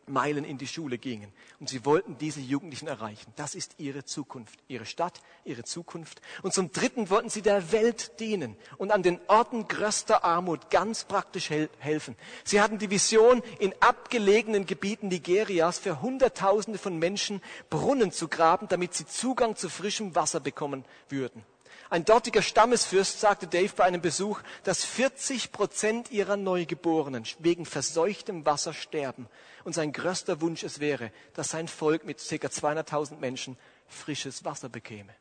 Meilen 0.10 0.44
in 0.44 0.58
die 0.58 0.68
Schule 0.68 0.98
gingen. 0.98 1.32
Und 1.60 1.70
sie 1.70 1.86
wollten 1.86 2.18
diese 2.18 2.42
Jugendlichen 2.42 2.88
erreichen. 2.88 3.32
Das 3.36 3.56
ist 3.56 3.76
ihre 3.78 4.04
Zukunft, 4.04 4.60
ihre 4.68 4.86
Stadt, 4.86 5.22
ihre 5.46 5.64
Zukunft. 5.64 6.22
Und 6.42 6.54
zum 6.54 6.72
Dritten 6.72 7.10
wollten 7.10 7.30
sie 7.30 7.42
der 7.42 7.72
Welt 7.72 8.20
dienen 8.20 8.58
und 8.78 8.92
an 8.92 9.04
den 9.04 9.20
Orten 9.28 9.68
größter 9.68 10.24
Armut 10.24 10.70
ganz 10.70 11.04
praktisch 11.04 11.50
hel 11.50 11.70
helfen. 11.80 12.16
Sie 12.44 12.62
hatten 12.62 12.78
die 12.78 12.90
Vision, 12.90 13.42
in 13.60 13.74
abgelegenen 13.80 14.66
Gebieten 14.66 15.08
Nigerias 15.08 15.80
für 15.80 16.02
Hunderttausende 16.02 16.80
von 16.80 16.98
Menschen 16.98 17.42
Brunnen 17.70 18.12
zu 18.12 18.28
graben, 18.28 18.68
damit 18.68 18.94
sie 18.94 19.06
Zugang 19.06 19.56
zu 19.56 19.70
frischem 19.70 20.16
Wasser 20.16 20.40
bekommen 20.40 20.86
würden. 21.10 21.44
Ein 21.92 22.06
dortiger 22.06 22.44
Stammesfürst 22.44 23.20
sagte 23.20 23.48
Dave 23.48 23.74
bei 23.76 23.84
einem 23.84 24.02
Besuch, 24.02 24.42
dass 24.64 24.86
40 24.86 25.52
Prozent 25.52 26.12
ihrer 26.12 26.38
Neugeborenen 26.38 27.24
wegen 27.40 27.66
verseuchtem 27.66 28.46
Wasser 28.46 28.74
sterben. 28.74 29.28
Und 29.64 29.74
sein 29.74 29.92
größter 29.92 30.40
Wunsch 30.42 30.64
es 30.64 30.80
wäre, 30.80 31.12
dass 31.34 31.50
sein 31.50 31.68
Volk 31.68 32.06
mit 32.06 32.20
ca. 32.20 32.36
200.000 32.48 33.18
Menschen 33.18 33.58
frisches 33.88 34.46
Wasser 34.46 34.70
bekäme. 34.70 35.16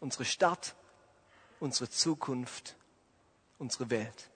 Unsere 0.00 0.24
Stadt, 0.24 0.74
unsere 1.60 1.90
Zukunft, 1.90 2.76
unsere 3.58 3.90
Welt. 3.90 4.30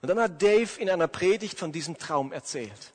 Und 0.00 0.08
dann 0.08 0.20
hat 0.20 0.40
Dave 0.40 0.78
in 0.78 0.88
einer 0.88 1.08
Predigt 1.08 1.58
von 1.58 1.72
diesem 1.72 1.98
Traum 1.98 2.30
erzählt 2.30 2.92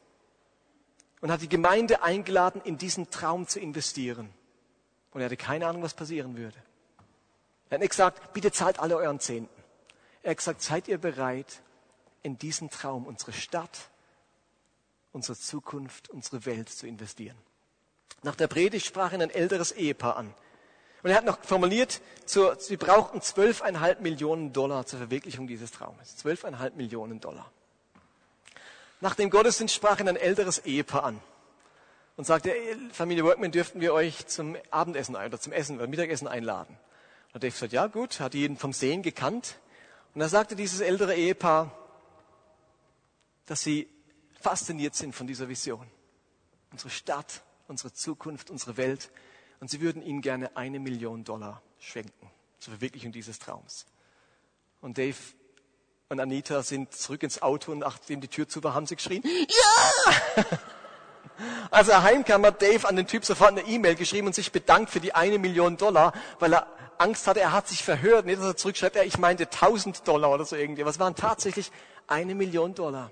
und 1.19 1.32
hat 1.32 1.41
die 1.41 1.49
Gemeinde 1.49 2.02
eingeladen, 2.02 2.62
in 2.63 2.78
diesen 2.78 3.10
Traum 3.10 3.45
zu 3.45 3.60
investieren. 3.60 4.34
Und 5.11 5.21
er 5.21 5.25
hatte 5.25 5.37
keine 5.37 5.67
Ahnung, 5.67 5.81
was 5.81 5.93
passieren 5.93 6.37
würde. 6.37 6.57
Er 7.69 7.75
hat 7.75 7.81
nicht 7.81 7.91
gesagt, 7.91 8.33
bitte 8.33 8.51
zahlt 8.51 8.79
alle 8.79 8.97
euren 8.97 9.19
Zehnten. 9.19 9.63
Er 10.23 10.31
hat 10.31 10.37
gesagt, 10.37 10.61
seid 10.61 10.87
ihr 10.87 10.97
bereit, 10.97 11.61
in 12.21 12.37
diesen 12.37 12.69
Traum, 12.69 13.05
unsere 13.05 13.31
Stadt, 13.31 13.89
unsere 15.13 15.37
Zukunft, 15.37 16.09
unsere 16.09 16.45
Welt 16.45 16.69
zu 16.69 16.85
investieren. 16.85 17.37
Nach 18.23 18.35
der 18.35 18.47
Predigt 18.47 18.85
sprach 18.85 19.13
ihn 19.13 19.21
ein 19.21 19.29
älteres 19.29 19.71
Ehepaar 19.71 20.17
an. 20.17 20.33
Und 21.01 21.11
er 21.11 21.15
hat 21.15 21.23
noch 21.23 21.41
formuliert, 21.41 22.01
sie 22.25 22.75
brauchten 22.75 23.21
zwölfeinhalb 23.21 24.01
Millionen 24.01 24.51
Dollar 24.51 24.85
zur 24.85 24.99
Verwirklichung 24.99 25.47
dieses 25.47 25.71
Traumes. 25.71 26.17
Zwölfeinhalb 26.17 26.75
Millionen 26.75 27.21
Dollar. 27.21 27.49
Nach 28.99 29.15
dem 29.15 29.29
Gottesdienst 29.29 29.73
sprach 29.73 30.01
ihn 30.01 30.09
ein 30.09 30.17
älteres 30.17 30.59
Ehepaar 30.59 31.05
an 31.05 31.21
und 32.19 32.25
sagte, 32.25 32.53
Familie 32.91 33.23
Workman, 33.23 33.53
dürften 33.53 33.79
wir 33.79 33.93
euch 33.93 34.27
zum 34.27 34.58
Abendessen 34.71 35.15
oder 35.15 35.39
zum 35.39 35.53
Essen 35.53 35.77
oder 35.77 35.88
Mittagessen 35.88 36.27
einladen. 36.27 36.77
Und 37.32 37.43
Dave 37.43 37.53
gesagt, 37.53 37.71
ja 37.71 37.88
gut, 37.88 38.19
hat 38.19 38.34
jeden 38.34 38.58
vom 38.58 38.73
Sehen 38.73 39.03
gekannt. 39.03 39.55
Und 40.13 40.19
da 40.19 40.27
sagte 40.27 40.58
dieses 40.58 40.82
ältere 40.82 41.15
Ehepaar, 41.15 41.73
dass 43.45 43.62
sie 43.62 43.88
fasziniert 44.41 44.95
sind 44.95 45.15
von 45.15 45.27
dieser 45.27 45.47
Vision. 45.47 45.88
Unsere 46.73 46.89
Stadt, 46.89 47.41
unsere 47.69 47.93
Zukunft, 47.93 48.49
unsere 48.49 48.75
Welt. 48.75 49.12
Und 49.62 49.69
sie 49.69 49.79
würden 49.79 50.01
ihnen 50.01 50.19
gerne 50.21 50.58
eine 50.58 50.82
Million 50.82 51.23
Dollar 51.23 51.62
schenken 51.79 52.29
zur 52.60 52.73
Verwirklichung 52.73 53.13
dieses 53.13 53.39
Traums. 53.39 53.86
Und 54.82 54.97
Dave 54.97 55.15
und 56.10 56.19
Anita 56.19 56.63
sind 56.63 56.93
zurück 56.93 57.23
ins 57.23 57.41
Auto 57.41 57.71
und 57.71 57.79
nachdem 57.79 58.19
die 58.19 58.27
Tür 58.27 58.49
zu 58.49 58.62
war, 58.62 58.73
haben 58.73 58.88
sie 58.88 58.97
geschrien, 58.97 59.23
ja! 59.23 60.43
Als 61.71 61.88
er 61.88 62.03
heimkam, 62.03 62.45
hat 62.45 62.62
Dave 62.62 62.88
an 62.88 62.95
den 62.95 63.08
Typ 63.08 63.23
sofort 63.23 63.51
eine 63.51 63.62
E-Mail 63.62 63.95
geschrieben 63.95 64.27
und 64.27 64.36
sich 64.36 64.51
bedankt 64.51 64.91
für 64.91 64.99
die 64.99 65.15
eine 65.15 65.39
Million 65.39 65.77
Dollar, 65.77 66.13
weil 66.39 66.53
er 66.53 66.67
Angst 66.97 67.27
hatte, 67.27 67.39
er 67.39 67.53
hat 67.53 67.67
sich 67.67 67.84
verhört. 67.84 68.25
Nicht, 68.25 68.39
dass 68.39 68.45
er 68.45 68.58
zurückschreibt, 68.58 68.95
ja, 68.95 69.03
ich 69.03 69.17
meinte 69.17 69.45
1000 69.45 70.08
Dollar 70.08 70.32
oder 70.32 70.45
so 70.45 70.55
irgendwie. 70.55 70.86
Was 70.86 70.99
waren 70.99 71.15
tatsächlich 71.15 71.71
eine 72.08 72.36
Million 72.36 72.75
Dollar. 72.75 73.12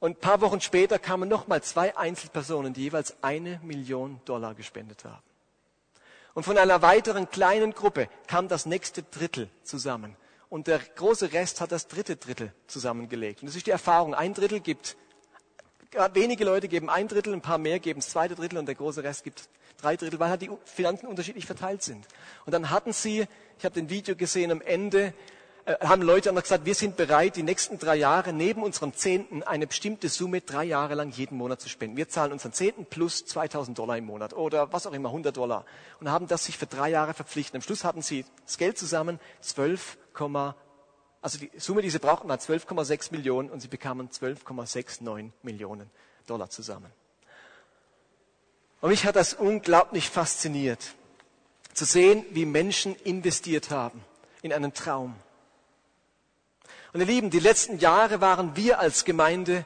Und 0.00 0.12
ein 0.16 0.20
paar 0.20 0.40
Wochen 0.40 0.60
später 0.60 0.98
kamen 0.98 1.28
nochmal 1.28 1.62
zwei 1.62 1.96
Einzelpersonen, 1.96 2.72
die 2.74 2.82
jeweils 2.82 3.22
eine 3.22 3.60
Million 3.62 4.20
Dollar 4.24 4.54
gespendet 4.54 5.04
haben. 5.04 5.22
Und 6.34 6.42
von 6.42 6.58
einer 6.58 6.82
weiteren 6.82 7.30
kleinen 7.30 7.72
Gruppe 7.72 8.08
kam 8.26 8.48
das 8.48 8.66
nächste 8.66 9.02
Drittel 9.02 9.48
zusammen. 9.62 10.16
Und 10.48 10.66
der 10.66 10.80
große 10.80 11.32
Rest 11.32 11.60
hat 11.60 11.72
das 11.72 11.86
dritte 11.86 12.16
Drittel 12.16 12.52
zusammengelegt. 12.66 13.42
Und 13.42 13.46
das 13.46 13.56
ist 13.56 13.66
die 13.66 13.70
Erfahrung. 13.70 14.14
Ein 14.14 14.34
Drittel 14.34 14.60
gibt 14.60 14.96
wenige 16.14 16.44
Leute 16.44 16.68
geben 16.68 16.88
ein 16.88 17.08
Drittel, 17.08 17.32
ein 17.32 17.40
paar 17.40 17.58
mehr 17.58 17.78
geben 17.78 18.00
das 18.00 18.10
zweite 18.10 18.34
Drittel 18.34 18.58
und 18.58 18.66
der 18.66 18.74
große 18.74 19.02
Rest 19.02 19.24
gibt 19.24 19.48
drei 19.80 19.96
Drittel, 19.96 20.18
weil 20.20 20.30
halt 20.30 20.42
die 20.42 20.50
Finanzen 20.64 21.06
unterschiedlich 21.06 21.46
verteilt 21.46 21.82
sind. 21.82 22.06
Und 22.46 22.52
dann 22.52 22.70
hatten 22.70 22.92
sie, 22.92 23.26
ich 23.58 23.64
habe 23.64 23.74
den 23.74 23.90
Video 23.90 24.16
gesehen, 24.16 24.50
am 24.50 24.60
Ende 24.60 25.12
äh, 25.64 25.76
haben 25.86 26.02
Leute 26.02 26.30
auch 26.30 26.34
noch 26.34 26.42
gesagt, 26.42 26.64
wir 26.64 26.74
sind 26.74 26.96
bereit, 26.96 27.36
die 27.36 27.42
nächsten 27.42 27.78
drei 27.78 27.96
Jahre 27.96 28.32
neben 28.32 28.62
unserem 28.62 28.94
Zehnten 28.94 29.42
eine 29.42 29.66
bestimmte 29.66 30.08
Summe 30.08 30.40
drei 30.40 30.64
Jahre 30.64 30.94
lang 30.94 31.10
jeden 31.10 31.36
Monat 31.36 31.60
zu 31.60 31.68
spenden. 31.68 31.96
Wir 31.96 32.08
zahlen 32.08 32.32
unseren 32.32 32.52
Zehnten 32.52 32.86
plus 32.86 33.24
2000 33.26 33.78
Dollar 33.78 33.96
im 33.96 34.06
Monat 34.06 34.32
oder 34.34 34.72
was 34.72 34.86
auch 34.86 34.92
immer, 34.92 35.10
100 35.10 35.36
Dollar. 35.36 35.64
Und 36.00 36.10
haben 36.10 36.26
das 36.26 36.46
sich 36.46 36.58
für 36.58 36.66
drei 36.66 36.90
Jahre 36.90 37.14
verpflichtet. 37.14 37.54
Am 37.54 37.62
Schluss 37.62 37.84
hatten 37.84 38.02
sie 38.02 38.24
das 38.44 38.58
Geld 38.58 38.78
zusammen, 38.78 39.20
12, 39.40 39.98
also 41.22 41.38
die 41.38 41.50
Summe, 41.56 41.82
die 41.82 41.90
sie 41.90 42.00
brauchten, 42.00 42.28
war 42.28 42.36
12,6 42.36 43.12
Millionen 43.12 43.48
und 43.48 43.60
sie 43.60 43.68
bekamen 43.68 44.10
12,69 44.10 45.30
Millionen 45.42 45.88
Dollar 46.26 46.50
zusammen. 46.50 46.90
Und 48.80 48.90
mich 48.90 49.04
hat 49.04 49.14
das 49.14 49.32
unglaublich 49.32 50.10
fasziniert, 50.10 50.94
zu 51.72 51.84
sehen, 51.84 52.24
wie 52.30 52.44
Menschen 52.44 52.96
investiert 52.96 53.70
haben 53.70 54.04
in 54.42 54.52
einen 54.52 54.74
Traum. 54.74 55.14
Und 56.92 57.00
ihr 57.00 57.06
Lieben, 57.06 57.30
die 57.30 57.38
letzten 57.38 57.78
Jahre 57.78 58.20
waren 58.20 58.56
wir 58.56 58.80
als 58.80 59.04
Gemeinde 59.04 59.64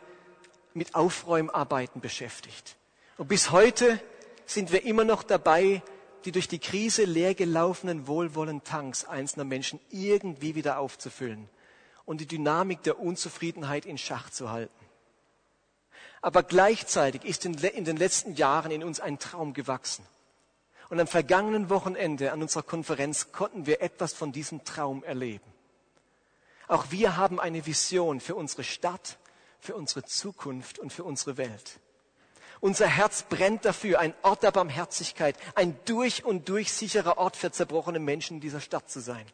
mit 0.75 0.95
Aufräumarbeiten 0.95 2.03
beschäftigt. 2.03 2.77
Und 3.17 3.29
bis 3.29 3.51
heute 3.51 3.99
sind 4.45 4.71
wir 4.71 4.85
immer 4.85 5.05
noch 5.05 5.23
dabei, 5.23 5.83
die 6.27 6.33
durch 6.33 6.49
die 6.49 6.59
Krise 6.59 7.05
leer 7.05 7.35
gelaufenen 7.35 8.09
wohlwollenden 8.09 8.65
Tanks 8.65 9.05
einzelner 9.05 9.45
Menschen 9.45 9.79
irgendwie 9.91 10.57
wieder 10.57 10.79
aufzufüllen 10.79 11.49
und 12.05 12.21
die 12.21 12.27
Dynamik 12.27 12.83
der 12.83 12.99
Unzufriedenheit 12.99 13.87
in 13.87 13.97
Schach 13.97 14.31
zu 14.31 14.51
halten. 14.51 14.75
Aber 16.21 16.43
gleichzeitig 16.43 17.25
ist 17.25 17.45
in, 17.45 17.55
den 17.55 17.97
letzten 17.97 18.35
Jahren 18.35 18.73
in 18.73 18.83
uns 18.83 18.99
ein 18.99 19.21
Traum 19.21 19.55
gewachsen. 19.55 20.05
Und 20.89 20.99
am 20.99 21.07
vergangenen 21.07 21.71
Wochenende 21.71 22.33
an 22.33 22.43
unserer 22.43 22.65
Konferenz 22.65 23.31
konnten 23.31 23.67
wir 23.67 23.81
etwas 23.81 24.13
von 24.13 24.33
diesem 24.33 24.65
Traum 24.65 25.05
erleben. 25.05 25.53
Auch 26.67 26.91
wir 26.91 27.17
haben 27.17 27.39
eine 27.39 27.67
Vision 27.67 28.19
für 28.19 28.35
unsere 28.35 28.65
Stadt, 28.65 29.19
für 29.61 29.77
unsere 29.77 30.05
Zukunft 30.05 30.81
und 30.81 30.93
für 30.93 31.05
unsere 31.05 31.37
Welt. 31.37 31.79
Unser 32.61 32.87
Herz 32.87 33.25
brennt 33.29 33.65
dafür, 33.65 34.01
ein 34.01 34.15
Ort 34.23 34.43
der 34.43 34.51
Barmherzigkeit, 34.51 35.37
ein 35.55 35.79
durch 35.85 36.25
und 36.25 36.49
durch 36.49 36.73
sicherer 36.73 37.19
Ort 37.19 37.37
für 37.37 37.51
zerbrochene 37.51 37.99
Menschen 37.99 38.37
in 38.37 38.41
dieser 38.41 38.61
Stadt 38.61 38.91
zu 38.91 39.01
sein. 39.01 39.27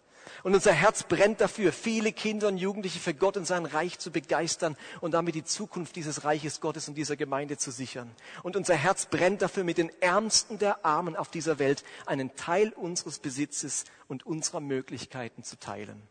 Und 0.42 0.54
unser 0.54 0.72
Herz 0.72 1.02
brennt 1.02 1.40
dafür, 1.40 1.72
viele 1.72 2.12
Kinder 2.12 2.48
und 2.48 2.56
Jugendliche 2.56 2.98
für 2.98 3.14
Gott 3.14 3.36
und 3.36 3.44
sein 3.44 3.66
Reich 3.66 3.98
zu 3.98 4.10
begeistern 4.10 4.76
und 5.00 5.12
damit 5.12 5.34
die 5.34 5.44
Zukunft 5.44 5.96
dieses 5.96 6.24
Reiches 6.24 6.60
Gottes 6.60 6.88
und 6.88 6.94
dieser 6.94 7.16
Gemeinde 7.16 7.58
zu 7.58 7.70
sichern. 7.70 8.10
Und 8.42 8.56
unser 8.56 8.74
Herz 8.74 9.06
brennt 9.06 9.42
dafür, 9.42 9.64
mit 9.64 9.78
den 9.78 9.90
Ärmsten 10.00 10.58
der 10.58 10.84
Armen 10.84 11.16
auf 11.16 11.28
dieser 11.28 11.58
Welt 11.58 11.84
einen 12.06 12.34
Teil 12.36 12.72
unseres 12.72 13.18
Besitzes 13.18 13.84
und 14.08 14.24
unserer 14.24 14.60
Möglichkeiten 14.60 15.42
zu 15.42 15.58
teilen. 15.58 16.02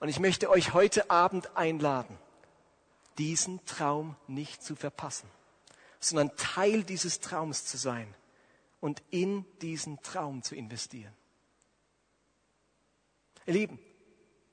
Und 0.00 0.08
ich 0.08 0.20
möchte 0.20 0.50
euch 0.50 0.74
heute 0.74 1.10
Abend 1.10 1.56
einladen, 1.56 2.18
diesen 3.18 3.64
Traum 3.64 4.16
nicht 4.26 4.62
zu 4.62 4.76
verpassen 4.76 5.28
sondern 6.04 6.36
Teil 6.36 6.84
dieses 6.84 7.20
Traums 7.20 7.64
zu 7.64 7.76
sein 7.76 8.12
und 8.80 9.02
in 9.10 9.44
diesen 9.62 10.02
Traum 10.02 10.42
zu 10.42 10.54
investieren. 10.54 11.12
Ihr 13.46 13.54
Lieben, 13.54 13.78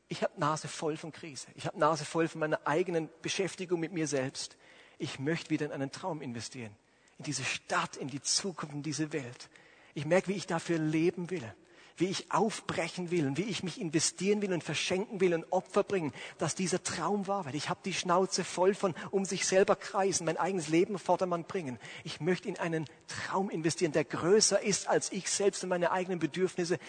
ich 0.07 0.23
habe 0.23 0.39
Nase 0.39 0.67
voll 0.67 0.97
von 0.97 1.11
Krise. 1.11 1.47
Ich 1.55 1.65
habe 1.65 1.79
Nase 1.79 2.05
voll 2.05 2.27
von 2.27 2.39
meiner 2.39 2.65
eigenen 2.65 3.09
Beschäftigung 3.21 3.79
mit 3.79 3.93
mir 3.93 4.07
selbst. 4.07 4.57
Ich 4.97 5.19
möchte 5.19 5.49
wieder 5.49 5.65
in 5.65 5.71
einen 5.71 5.91
Traum 5.91 6.21
investieren. 6.21 6.75
In 7.17 7.25
diese 7.25 7.43
Stadt, 7.43 7.95
in 7.97 8.07
die 8.07 8.21
Zukunft, 8.21 8.75
in 8.75 8.83
diese 8.83 9.13
Welt. 9.13 9.49
Ich 9.93 10.05
merke, 10.05 10.29
wie 10.29 10.35
ich 10.35 10.47
dafür 10.47 10.79
leben 10.79 11.29
will 11.29 11.53
wie 11.97 12.07
ich 12.07 12.31
aufbrechen 12.31 13.11
will 13.11 13.27
und 13.27 13.37
wie 13.37 13.43
ich 13.43 13.63
mich 13.63 13.79
investieren 13.79 14.41
will 14.41 14.53
und 14.53 14.63
verschenken 14.63 15.21
will 15.21 15.33
und 15.33 15.45
Opfer 15.51 15.83
bringen, 15.83 16.13
dass 16.37 16.55
dieser 16.55 16.83
Traum 16.83 17.27
wahr 17.27 17.45
wird. 17.45 17.55
Ich 17.55 17.69
habe 17.69 17.79
die 17.85 17.93
Schnauze 17.93 18.43
voll 18.43 18.73
von 18.73 18.93
um 19.11 19.25
sich 19.25 19.45
selber 19.45 19.75
kreisen, 19.75 20.25
mein 20.25 20.37
eigenes 20.37 20.67
Leben 20.67 20.99
Vordermann 20.99 21.45
bringen. 21.45 21.79
Ich 22.03 22.21
möchte 22.21 22.49
in 22.49 22.57
einen 22.59 22.85
Traum 23.07 23.49
investieren, 23.49 23.91
der 23.91 24.05
größer 24.05 24.61
ist 24.61 24.87
als 24.87 25.11
ich 25.11 25.29
selbst 25.29 25.63
und 25.63 25.69
meine 25.69 25.91
eigenen 25.91 26.19
Bedürfnisse 26.19 26.75
und 26.75 26.79